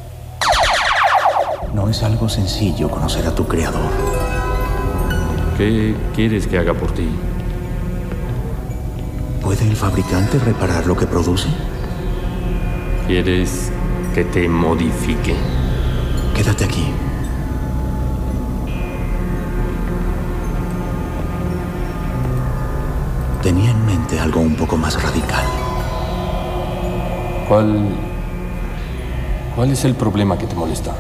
No 1.76 1.90
es 1.90 2.02
algo 2.04 2.30
sencillo 2.30 2.90
conocer 2.90 3.28
a 3.28 3.36
tu 3.36 3.46
creador. 3.46 3.92
¿Qué 5.58 5.94
quieres 6.16 6.48
que 6.48 6.58
haga 6.58 6.74
por 6.74 6.94
ti? 6.94 7.10
¿Puede 9.44 9.68
el 9.68 9.76
fabricante 9.76 10.40
reparar 10.40 10.88
lo 10.88 10.96
que 10.96 11.06
produce? 11.06 11.50
¿Quieres 13.08 13.74
que 14.14 14.24
te 14.24 14.48
modifique? 14.48 15.36
Quédate 16.34 16.64
aquí. 16.64 16.86
Tenía 23.44 23.72
en 23.72 23.86
mente 23.86 24.18
algo 24.18 24.40
un 24.40 24.56
poco 24.56 24.78
más 24.78 25.04
radical. 25.04 25.44
¿Cuál... 27.50 27.90
¿Cuál 29.58 29.72
es 29.72 29.84
el 29.84 29.96
problema 29.96 30.38
que 30.38 30.48
te 30.48 30.56
molesta? 30.56 30.96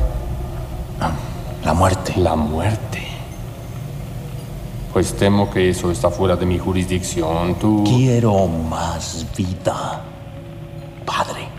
La 1.65 1.73
muerte. 1.73 2.13
La 2.17 2.35
muerte. 2.35 3.01
Pues 4.93 5.15
temo 5.15 5.49
que 5.49 5.69
eso 5.69 5.89
está 5.89 6.11
fuera 6.11 6.35
de 6.35 6.45
mi 6.45 6.59
jurisdicción. 6.59 7.55
Tú... 7.55 7.83
Quiero 7.83 8.47
más 8.47 9.25
vida, 9.35 10.03
padre. 11.03 11.49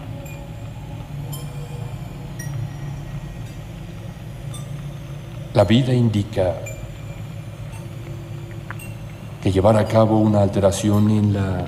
La 5.55 5.65
vida 5.65 5.93
indica 5.93 6.55
que 9.43 9.51
llevar 9.51 9.77
a 9.77 9.89
cabo 9.89 10.21
una 10.21 10.41
alteración 10.41 11.11
en 11.11 11.33
la 11.33 11.67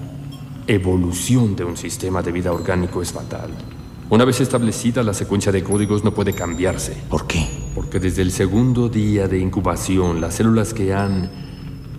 evolución 0.69 1.57
de 1.57 1.65
un 1.65 1.77
sistema 1.77 2.23
de 2.23 2.31
vida 2.31 2.53
orgánico 2.53 3.03
es 3.03 3.13
fatal. 3.13 3.51
Una 4.11 4.25
vez 4.25 4.41
establecida, 4.41 5.03
la 5.03 5.13
secuencia 5.13 5.51
de 5.51 5.65
códigos 5.65 6.05
no 6.05 6.15
puede 6.15 6.33
cambiarse. 6.35 6.97
¿Por 7.09 7.27
qué? 7.27 7.58
Porque 7.89 8.01
desde 8.01 8.21
el 8.21 8.33
segundo 8.33 8.91
día 8.91 9.29
de 9.29 9.39
incubación, 9.39 10.21
las 10.21 10.35
células 10.35 10.75
que 10.75 10.93
han 10.93 11.31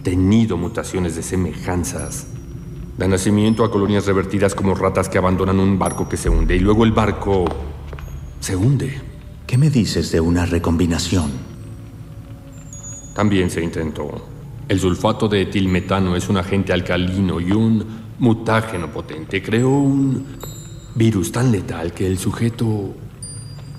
tenido 0.03 0.55
mutaciones 0.55 1.15
de 1.15 1.23
semejanzas 1.23 2.27
dan 2.95 3.09
nacimiento 3.09 3.63
a 3.63 3.71
colonias 3.71 4.05
revertidas 4.05 4.53
como 4.53 4.75
ratas 4.75 5.09
que 5.09 5.17
abandonan 5.17 5.59
un 5.59 5.79
barco 5.79 6.07
que 6.07 6.15
se 6.15 6.29
hunde 6.29 6.55
y 6.55 6.59
luego 6.59 6.83
el 6.83 6.91
barco 6.91 7.45
se 8.39 8.55
hunde. 8.55 9.01
¿Qué 9.47 9.57
me 9.57 9.71
dices 9.71 10.11
de 10.11 10.21
una 10.21 10.45
recombinación? 10.45 11.31
También 13.15 13.49
se 13.49 13.63
intentó. 13.63 14.11
El 14.67 14.79
sulfato 14.79 15.27
de 15.27 15.41
etilmetano 15.41 16.15
es 16.15 16.29
un 16.29 16.37
agente 16.37 16.71
alcalino 16.71 17.41
y 17.41 17.51
un 17.51 17.83
mutágeno 18.19 18.91
potente. 18.91 19.41
Creó 19.41 19.71
un 19.71 20.23
virus 20.93 21.31
tan 21.31 21.51
letal 21.51 21.93
que 21.93 22.05
el 22.05 22.19
sujeto 22.19 22.93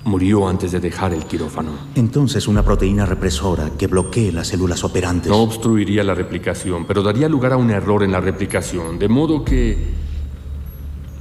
murió 0.03 0.47
antes 0.47 0.71
de 0.71 0.79
dejar 0.79 1.13
el 1.13 1.25
quirófano. 1.25 1.71
Entonces 1.95 2.47
una 2.47 2.63
proteína 2.63 3.05
represora 3.05 3.71
que 3.77 3.87
bloquee 3.87 4.31
las 4.31 4.47
células 4.47 4.83
operantes. 4.83 5.29
No 5.29 5.37
obstruiría 5.37 6.03
la 6.03 6.15
replicación, 6.15 6.85
pero 6.85 7.03
daría 7.03 7.29
lugar 7.29 7.53
a 7.53 7.57
un 7.57 7.69
error 7.71 8.03
en 8.03 8.11
la 8.11 8.19
replicación, 8.19 8.97
de 8.97 9.07
modo 9.07 9.43
que 9.45 9.77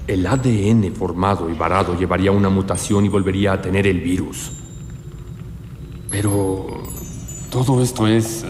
el 0.06 0.26
ADN 0.26 0.92
formado 0.94 1.48
y 1.50 1.54
varado 1.54 1.96
llevaría 1.96 2.32
una 2.32 2.48
mutación 2.48 3.04
y 3.04 3.08
volvería 3.08 3.52
a 3.52 3.62
tener 3.62 3.86
el 3.86 4.00
virus. 4.00 4.50
Pero 6.10 6.82
todo 7.50 7.82
esto 7.82 8.06
es 8.08 8.42
eh, 8.42 8.46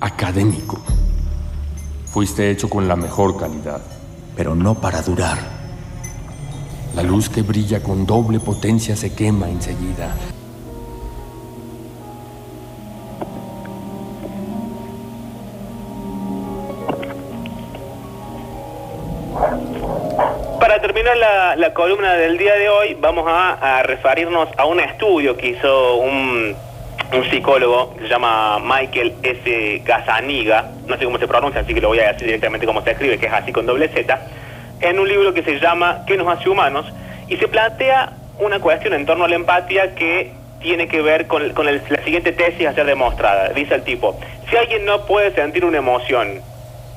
académico. 0.00 0.80
Fuiste 2.06 2.50
hecho 2.50 2.70
con 2.70 2.88
la 2.88 2.96
mejor 2.96 3.36
calidad. 3.36 3.82
Pero 4.34 4.54
no 4.54 4.74
para 4.76 5.02
durar. 5.02 5.57
La 6.94 7.02
luz 7.02 7.28
que 7.28 7.42
brilla 7.42 7.82
con 7.82 8.06
doble 8.06 8.40
potencia 8.40 8.96
se 8.96 9.14
quema 9.14 9.48
enseguida. 9.48 10.14
Para 20.60 20.80
terminar 20.80 21.16
la, 21.16 21.56
la 21.56 21.72
columna 21.72 22.14
del 22.14 22.36
día 22.36 22.54
de 22.54 22.68
hoy, 22.68 22.96
vamos 23.00 23.24
a, 23.28 23.82
referirnos 23.84 24.48
a 24.56 24.64
un 24.64 24.80
estudio 24.80 25.36
que 25.36 25.50
hizo 25.50 25.96
un, 25.96 26.54
un 27.12 27.30
psicólogo 27.30 27.94
que 27.94 28.02
se 28.02 28.08
llama 28.08 28.58
Michael 28.58 29.14
S. 29.22 29.82
Gazzaniga, 29.84 30.72
no 30.86 30.98
sé 30.98 31.04
cómo 31.04 31.18
se 31.18 31.28
pronuncia, 31.28 31.60
así 31.60 31.72
que 31.72 31.80
lo 31.80 31.88
voy 31.88 32.00
a 32.00 32.12
decir 32.12 32.26
directamente 32.26 32.66
como 32.66 32.82
se 32.82 32.90
escribe, 32.90 33.18
que 33.18 33.26
es 33.26 33.32
así 33.32 33.52
con 33.52 33.66
doble 33.66 33.88
Z, 33.88 34.20
en 34.80 34.98
un 34.98 35.08
libro 35.08 35.34
que 35.34 35.42
se 35.42 35.58
llama 35.58 36.04
¿Qué 36.06 36.16
nos 36.16 36.28
hace 36.28 36.48
humanos? 36.48 36.86
Y 37.28 37.36
se 37.36 37.48
plantea 37.48 38.12
una 38.38 38.60
cuestión 38.60 38.94
en 38.94 39.06
torno 39.06 39.24
a 39.24 39.28
la 39.28 39.36
empatía 39.36 39.94
que 39.94 40.32
tiene 40.60 40.88
que 40.88 41.02
ver 41.02 41.26
con, 41.26 41.50
con 41.50 41.66
la 41.66 41.78
siguiente 42.04 42.32
tesis 42.32 42.66
a 42.66 42.74
ser 42.74 42.86
demostrada. 42.86 43.50
Dice 43.50 43.74
el 43.74 43.82
tipo, 43.82 44.18
si 44.50 44.56
alguien 44.56 44.84
no 44.84 45.06
puede 45.06 45.32
sentir 45.34 45.64
una 45.64 45.78
emoción, 45.78 46.40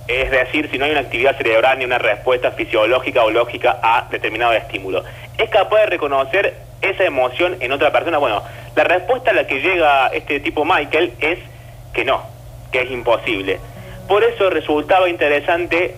es 0.07 0.31
decir, 0.31 0.69
si 0.71 0.77
no 0.77 0.85
hay 0.85 0.91
una 0.91 1.01
actividad 1.01 1.37
cerebral 1.37 1.77
ni 1.79 1.85
una 1.85 1.97
respuesta 1.97 2.51
fisiológica 2.51 3.23
o 3.23 3.29
lógica 3.29 3.79
a 3.81 4.07
determinado 4.09 4.53
estímulo, 4.53 5.03
¿es 5.37 5.49
capaz 5.49 5.81
de 5.81 5.85
reconocer 5.87 6.55
esa 6.81 7.03
emoción 7.03 7.57
en 7.59 7.71
otra 7.71 7.91
persona? 7.91 8.17
Bueno, 8.17 8.43
la 8.75 8.83
respuesta 8.83 9.31
a 9.31 9.33
la 9.33 9.47
que 9.47 9.61
llega 9.61 10.07
este 10.07 10.39
tipo 10.39 10.65
Michael 10.65 11.13
es 11.19 11.39
que 11.93 12.05
no, 12.05 12.23
que 12.71 12.81
es 12.81 12.91
imposible. 12.91 13.59
Por 14.07 14.23
eso 14.23 14.49
resultaba 14.49 15.09
interesante 15.09 15.95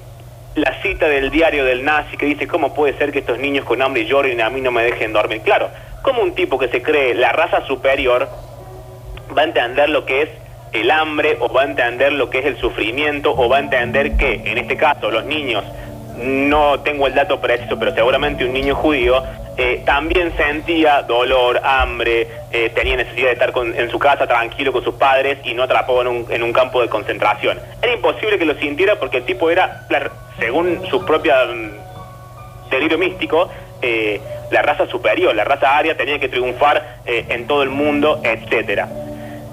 la 0.55 0.81
cita 0.81 1.07
del 1.07 1.31
diario 1.31 1.65
del 1.65 1.83
nazi 1.83 2.15
que 2.17 2.25
dice, 2.25 2.47
¿cómo 2.47 2.73
puede 2.73 2.97
ser 2.97 3.11
que 3.11 3.19
estos 3.19 3.39
niños 3.39 3.65
con 3.65 3.81
hambre 3.81 4.05
lloren 4.05 4.39
y 4.39 4.41
a 4.41 4.49
mí 4.49 4.61
no 4.61 4.71
me 4.71 4.83
dejen 4.83 5.13
dormir? 5.13 5.41
Claro, 5.41 5.69
como 6.01 6.21
un 6.21 6.35
tipo 6.35 6.59
que 6.59 6.67
se 6.67 6.81
cree 6.81 7.15
la 7.15 7.31
raza 7.31 7.65
superior 7.65 8.27
va 9.35 9.41
a 9.41 9.45
entender 9.45 9.89
lo 9.89 10.05
que 10.05 10.23
es 10.23 10.29
el 10.73 10.91
hambre 10.91 11.37
o 11.39 11.51
va 11.51 11.61
a 11.61 11.65
entender 11.65 12.13
lo 12.13 12.29
que 12.29 12.39
es 12.39 12.45
el 12.45 12.57
sufrimiento 12.57 13.33
o 13.35 13.49
va 13.49 13.57
a 13.57 13.59
entender 13.59 14.17
que, 14.17 14.41
en 14.45 14.57
este 14.57 14.75
caso, 14.75 15.09
los 15.11 15.25
niños, 15.25 15.63
no 16.17 16.79
tengo 16.81 17.07
el 17.07 17.15
dato 17.15 17.39
preciso, 17.41 17.77
pero 17.79 17.93
seguramente 17.93 18.45
un 18.45 18.53
niño 18.53 18.75
judío 18.75 19.23
eh, 19.57 19.81
también 19.85 20.35
sentía 20.35 21.01
dolor, 21.03 21.61
hambre, 21.63 22.27
eh, 22.51 22.71
tenía 22.73 22.95
necesidad 22.97 23.27
de 23.27 23.33
estar 23.33 23.51
con- 23.51 23.75
en 23.79 23.89
su 23.89 23.99
casa 23.99 24.25
tranquilo 24.27 24.71
con 24.71 24.83
sus 24.83 24.95
padres 24.95 25.37
y 25.43 25.53
no 25.53 25.63
atrapado 25.63 26.01
en 26.01 26.07
un, 26.07 26.25
en 26.29 26.43
un 26.43 26.51
campo 26.53 26.81
de 26.81 26.89
concentración. 26.89 27.59
Era 27.81 27.93
imposible 27.93 28.37
que 28.39 28.45
lo 28.45 28.55
sintiera 28.55 28.95
porque 28.99 29.17
el 29.17 29.25
tipo 29.25 29.49
era, 29.51 29.85
según 30.39 30.81
su 30.89 31.05
propia 31.05 31.35
mm, 31.45 32.69
delirio 32.71 32.97
místico, 32.97 33.49
eh, 33.81 34.19
la 34.51 34.61
raza 34.61 34.87
superior, 34.87 35.35
la 35.35 35.43
raza 35.43 35.77
aria 35.77 35.95
tenía 35.97 36.19
que 36.19 36.29
triunfar 36.29 36.99
en 37.05 37.47
todo 37.47 37.63
el 37.63 37.69
mundo. 37.69 38.21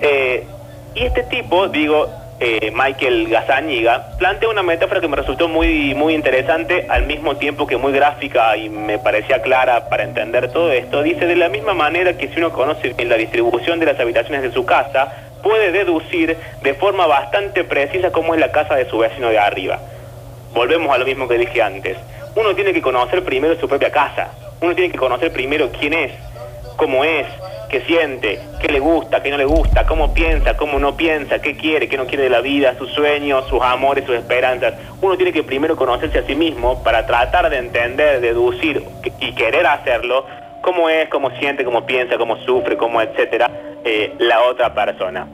Eh, 0.00 0.44
y 0.94 1.04
este 1.04 1.22
tipo, 1.24 1.68
digo, 1.68 2.08
eh, 2.40 2.72
Michael 2.74 3.28
Gazzaniga, 3.28 4.16
plantea 4.18 4.48
una 4.48 4.62
metáfora 4.62 5.02
que 5.02 5.08
me 5.08 5.16
resultó 5.16 5.46
muy, 5.46 5.94
muy 5.94 6.14
interesante, 6.14 6.86
al 6.88 7.04
mismo 7.04 7.36
tiempo 7.36 7.66
que 7.66 7.76
muy 7.76 7.92
gráfica 7.92 8.56
y 8.56 8.70
me 8.70 8.98
parecía 8.98 9.42
clara 9.42 9.90
para 9.90 10.04
entender 10.04 10.50
todo 10.50 10.72
esto. 10.72 11.02
Dice, 11.02 11.26
de 11.26 11.36
la 11.36 11.50
misma 11.50 11.74
manera 11.74 12.16
que 12.16 12.28
si 12.28 12.38
uno 12.38 12.50
conoce 12.50 12.94
la 13.04 13.16
distribución 13.16 13.78
de 13.78 13.86
las 13.86 14.00
habitaciones 14.00 14.40
de 14.40 14.52
su 14.52 14.64
casa, 14.64 15.12
puede 15.42 15.70
deducir 15.70 16.34
de 16.62 16.74
forma 16.74 17.06
bastante 17.06 17.62
precisa 17.62 18.10
cómo 18.10 18.34
es 18.34 18.40
la 18.40 18.50
casa 18.50 18.74
de 18.74 18.88
su 18.88 18.96
vecino 18.96 19.28
de 19.28 19.38
arriba. 19.38 19.78
Volvemos 20.54 20.94
a 20.94 20.98
lo 20.98 21.04
mismo 21.04 21.28
que 21.28 21.36
dije 21.36 21.60
antes. 21.60 21.98
Uno 22.34 22.54
tiene 22.54 22.72
que 22.72 22.80
conocer 22.80 23.22
primero 23.22 23.54
su 23.60 23.68
propia 23.68 23.90
casa. 23.90 24.30
Uno 24.62 24.74
tiene 24.74 24.90
que 24.90 24.98
conocer 24.98 25.30
primero 25.30 25.70
quién 25.78 25.92
es, 25.92 26.12
cómo 26.76 27.04
es, 27.04 27.26
qué 27.70 27.80
siente, 27.82 28.40
qué 28.60 28.68
le 28.68 28.80
gusta, 28.80 29.22
qué 29.22 29.30
no 29.30 29.38
le 29.38 29.44
gusta, 29.44 29.86
cómo 29.86 30.12
piensa, 30.12 30.56
cómo 30.56 30.78
no 30.78 30.96
piensa, 30.96 31.40
qué 31.40 31.56
quiere, 31.56 31.88
qué 31.88 31.96
no 31.96 32.06
quiere 32.06 32.24
de 32.24 32.30
la 32.30 32.40
vida, 32.40 32.74
sus 32.76 32.90
sueños, 32.90 33.46
sus 33.48 33.62
amores, 33.62 34.04
sus 34.04 34.16
esperanzas. 34.16 34.74
Uno 35.00 35.16
tiene 35.16 35.32
que 35.32 35.44
primero 35.44 35.76
conocerse 35.76 36.18
a 36.18 36.26
sí 36.26 36.34
mismo 36.34 36.82
para 36.82 37.06
tratar 37.06 37.48
de 37.48 37.58
entender, 37.58 38.20
deducir 38.20 38.82
y 39.20 39.32
querer 39.34 39.66
hacerlo, 39.66 40.26
cómo 40.60 40.88
es, 40.88 41.08
cómo 41.08 41.30
siente, 41.38 41.64
cómo 41.64 41.86
piensa, 41.86 42.18
cómo 42.18 42.36
sufre, 42.38 42.76
cómo 42.76 43.00
etcétera, 43.00 43.50
eh, 43.84 44.12
la 44.18 44.42
otra 44.42 44.74
persona. 44.74 45.26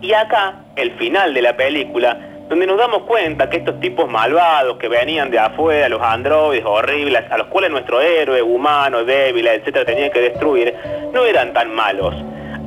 Y 0.00 0.14
acá, 0.14 0.54
el 0.76 0.92
final 0.92 1.34
de 1.34 1.42
la 1.42 1.56
película 1.56 2.18
donde 2.50 2.66
nos 2.66 2.78
damos 2.78 3.02
cuenta 3.04 3.48
que 3.48 3.58
estos 3.58 3.78
tipos 3.78 4.10
malvados 4.10 4.76
que 4.78 4.88
venían 4.88 5.30
de 5.30 5.38
afuera, 5.38 5.88
los 5.88 6.02
androides 6.02 6.64
horribles, 6.64 7.22
a 7.30 7.38
los 7.38 7.46
cuales 7.46 7.70
nuestro 7.70 8.00
héroe 8.00 8.42
humano, 8.42 9.04
débil, 9.04 9.46
etcétera, 9.46 9.84
tenía 9.84 10.10
que 10.10 10.20
destruir, 10.20 10.74
no 11.14 11.24
eran 11.24 11.52
tan 11.52 11.72
malos. 11.72 12.12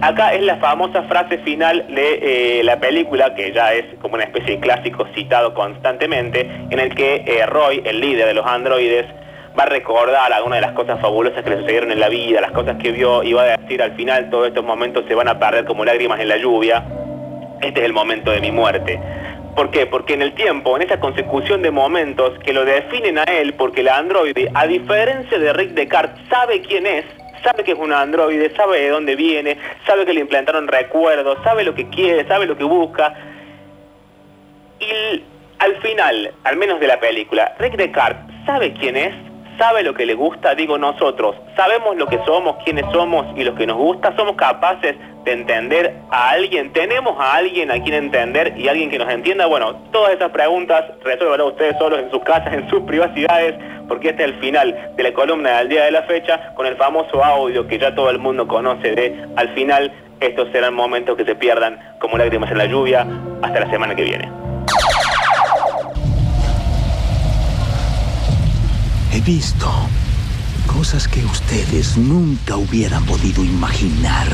Acá 0.01 0.33
es 0.33 0.41
la 0.41 0.55
famosa 0.55 1.03
frase 1.03 1.37
final 1.39 1.85
de 1.93 2.59
eh, 2.59 2.63
la 2.63 2.79
película, 2.79 3.35
que 3.35 3.51
ya 3.51 3.73
es 3.73 3.83
como 4.01 4.15
una 4.15 4.23
especie 4.23 4.55
de 4.55 4.61
clásico 4.61 5.05
citado 5.13 5.53
constantemente, 5.53 6.49
en 6.69 6.79
el 6.79 6.95
que 6.95 7.23
eh, 7.27 7.45
Roy, 7.45 7.81
el 7.83 7.99
líder 7.99 8.27
de 8.27 8.35
los 8.35 8.45
androides, 8.45 9.05
va 9.59 9.63
a 9.63 9.65
recordar 9.65 10.31
algunas 10.31 10.61
de 10.61 10.65
las 10.65 10.75
cosas 10.75 10.97
fabulosas 11.01 11.43
que 11.43 11.49
le 11.49 11.57
sucedieron 11.57 11.91
en 11.91 11.99
la 11.99 12.07
vida, 12.07 12.39
las 12.39 12.51
cosas 12.51 12.77
que 12.81 12.91
vio 12.91 13.21
y 13.21 13.33
va 13.33 13.41
a 13.41 13.57
decir 13.57 13.81
al 13.81 13.91
final 13.95 14.29
todos 14.29 14.47
estos 14.47 14.63
momentos 14.63 15.03
se 15.09 15.13
van 15.13 15.27
a 15.27 15.37
perder 15.37 15.65
como 15.65 15.83
lágrimas 15.83 16.21
en 16.21 16.29
la 16.29 16.37
lluvia. 16.37 16.85
Este 17.61 17.81
es 17.81 17.85
el 17.85 17.93
momento 17.93 18.31
de 18.31 18.41
mi 18.41 18.51
muerte. 18.51 18.99
¿Por 19.55 19.69
qué? 19.69 19.85
Porque 19.85 20.15
en 20.15 20.23
el 20.23 20.33
tiempo, 20.33 20.75
en 20.75 20.81
esa 20.81 20.99
consecución 20.99 21.61
de 21.61 21.69
momentos 21.69 22.39
que 22.39 22.53
lo 22.53 22.65
definen 22.65 23.19
a 23.19 23.23
él, 23.23 23.53
porque 23.53 23.81
el 23.81 23.89
androide, 23.89 24.49
a 24.53 24.65
diferencia 24.65 25.37
de 25.37 25.53
Rick 25.53 25.71
Descartes, 25.71 26.19
sabe 26.27 26.61
quién 26.61 26.87
es, 26.87 27.05
sabe 27.43 27.63
que 27.63 27.73
es 27.73 27.77
un 27.77 27.93
androide, 27.93 28.55
sabe 28.55 28.81
de 28.81 28.89
dónde 28.89 29.15
viene, 29.15 29.57
sabe 29.85 30.05
que 30.05 30.13
le 30.13 30.21
implantaron 30.21 30.67
recuerdos, 30.67 31.37
sabe 31.43 31.63
lo 31.63 31.75
que 31.75 31.87
quiere, 31.89 32.27
sabe 32.27 32.47
lo 32.47 32.57
que 32.57 32.63
busca. 32.63 33.13
Y 34.79 35.23
al 35.59 35.75
final, 35.81 36.33
al 36.43 36.57
menos 36.57 36.79
de 36.79 36.87
la 36.87 36.99
película, 36.99 37.53
Rick 37.59 37.75
Descartes 37.75 38.35
sabe 38.47 38.73
quién 38.73 38.97
es, 38.97 39.13
sabe 39.57 39.83
lo 39.83 39.93
que 39.93 40.05
le 40.05 40.13
gusta, 40.13 40.55
digo 40.55 40.77
nosotros, 40.77 41.35
sabemos 41.55 41.95
lo 41.97 42.07
que 42.07 42.19
somos, 42.25 42.57
quiénes 42.63 42.85
somos 42.91 43.25
y 43.37 43.43
lo 43.43 43.55
que 43.55 43.65
nos 43.65 43.77
gusta, 43.77 44.15
somos 44.15 44.35
capaces 44.35 44.95
de 45.23 45.31
entender 45.31 45.95
a 46.11 46.31
alguien, 46.31 46.73
tenemos 46.73 47.15
a 47.19 47.35
alguien 47.35 47.71
a 47.71 47.81
quien 47.81 47.95
entender 47.95 48.55
y 48.57 48.67
alguien 48.67 48.89
que 48.89 48.97
nos 48.97 49.09
entienda. 49.09 49.45
Bueno, 49.45 49.75
todas 49.91 50.13
esas 50.13 50.31
preguntas 50.31 50.83
resuelvan 51.03 51.41
ustedes 51.41 51.77
solos 51.77 51.99
en 51.99 52.11
sus 52.11 52.21
casas, 52.23 52.53
en 52.53 52.69
sus 52.69 52.81
privacidades, 52.81 53.55
porque 53.87 54.09
este 54.09 54.23
es 54.23 54.31
el 54.31 54.39
final 54.39 54.91
de 54.95 55.03
la 55.03 55.13
columna 55.13 55.59
del 55.59 55.69
día 55.69 55.85
de 55.85 55.91
la 55.91 56.03
fecha 56.03 56.53
con 56.55 56.65
el 56.65 56.75
famoso 56.75 57.23
audio 57.23 57.67
que 57.67 57.77
ya 57.77 57.93
todo 57.95 58.09
el 58.09 58.19
mundo 58.19 58.47
conoce 58.47 58.95
de 58.95 59.25
al 59.35 59.49
final 59.53 59.91
estos 60.19 60.49
serán 60.51 60.73
momentos 60.73 61.17
que 61.17 61.25
se 61.25 61.35
pierdan 61.35 61.79
como 61.99 62.17
lágrimas 62.17 62.51
en 62.51 62.57
la 62.57 62.65
lluvia 62.65 63.05
hasta 63.41 63.59
la 63.59 63.69
semana 63.69 63.95
que 63.95 64.03
viene. 64.03 64.29
He 69.13 69.21
visto 69.21 69.69
cosas 70.65 71.07
que 71.07 71.23
ustedes 71.23 71.97
nunca 71.97 72.57
hubieran 72.57 73.05
podido 73.05 73.43
imaginar. 73.43 74.27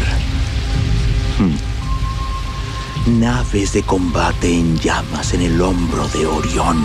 Hmm. 1.38 3.20
Naves 3.20 3.74
de 3.74 3.84
combate 3.84 4.58
en 4.58 4.80
llamas 4.80 5.34
en 5.34 5.42
el 5.42 5.62
hombro 5.62 6.08
de 6.08 6.26
Orión. 6.26 6.82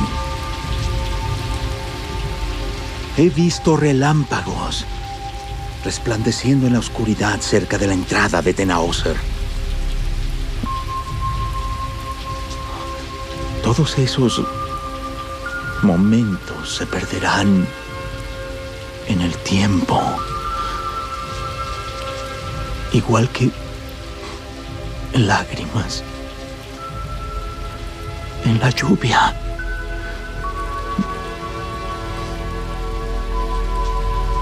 He 3.17 3.29
visto 3.29 3.77
relámpagos 3.77 4.85
resplandeciendo 5.85 6.67
en 6.67 6.73
la 6.73 6.81
oscuridad 6.81 7.41
cerca 7.41 7.79
de 7.79 7.87
la 7.87 7.95
entrada 7.95 8.43
de 8.43 8.55
Tenauser. 8.55 9.17
Todos 13.63 13.97
esos 13.99 14.43
momentos 15.85 16.75
se 16.75 16.87
perderán 16.87 17.69
en 19.09 19.21
el 19.21 19.37
tiempo. 19.39 20.01
Igual 22.93 23.29
que 23.31 23.51
lágrimas 25.15 26.03
en 28.45 28.59
la 28.61 28.71
lluvia. 28.71 29.35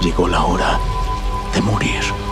Llegó 0.01 0.27
la 0.27 0.43
hora 0.43 0.79
de 1.53 1.61
morir. 1.61 2.22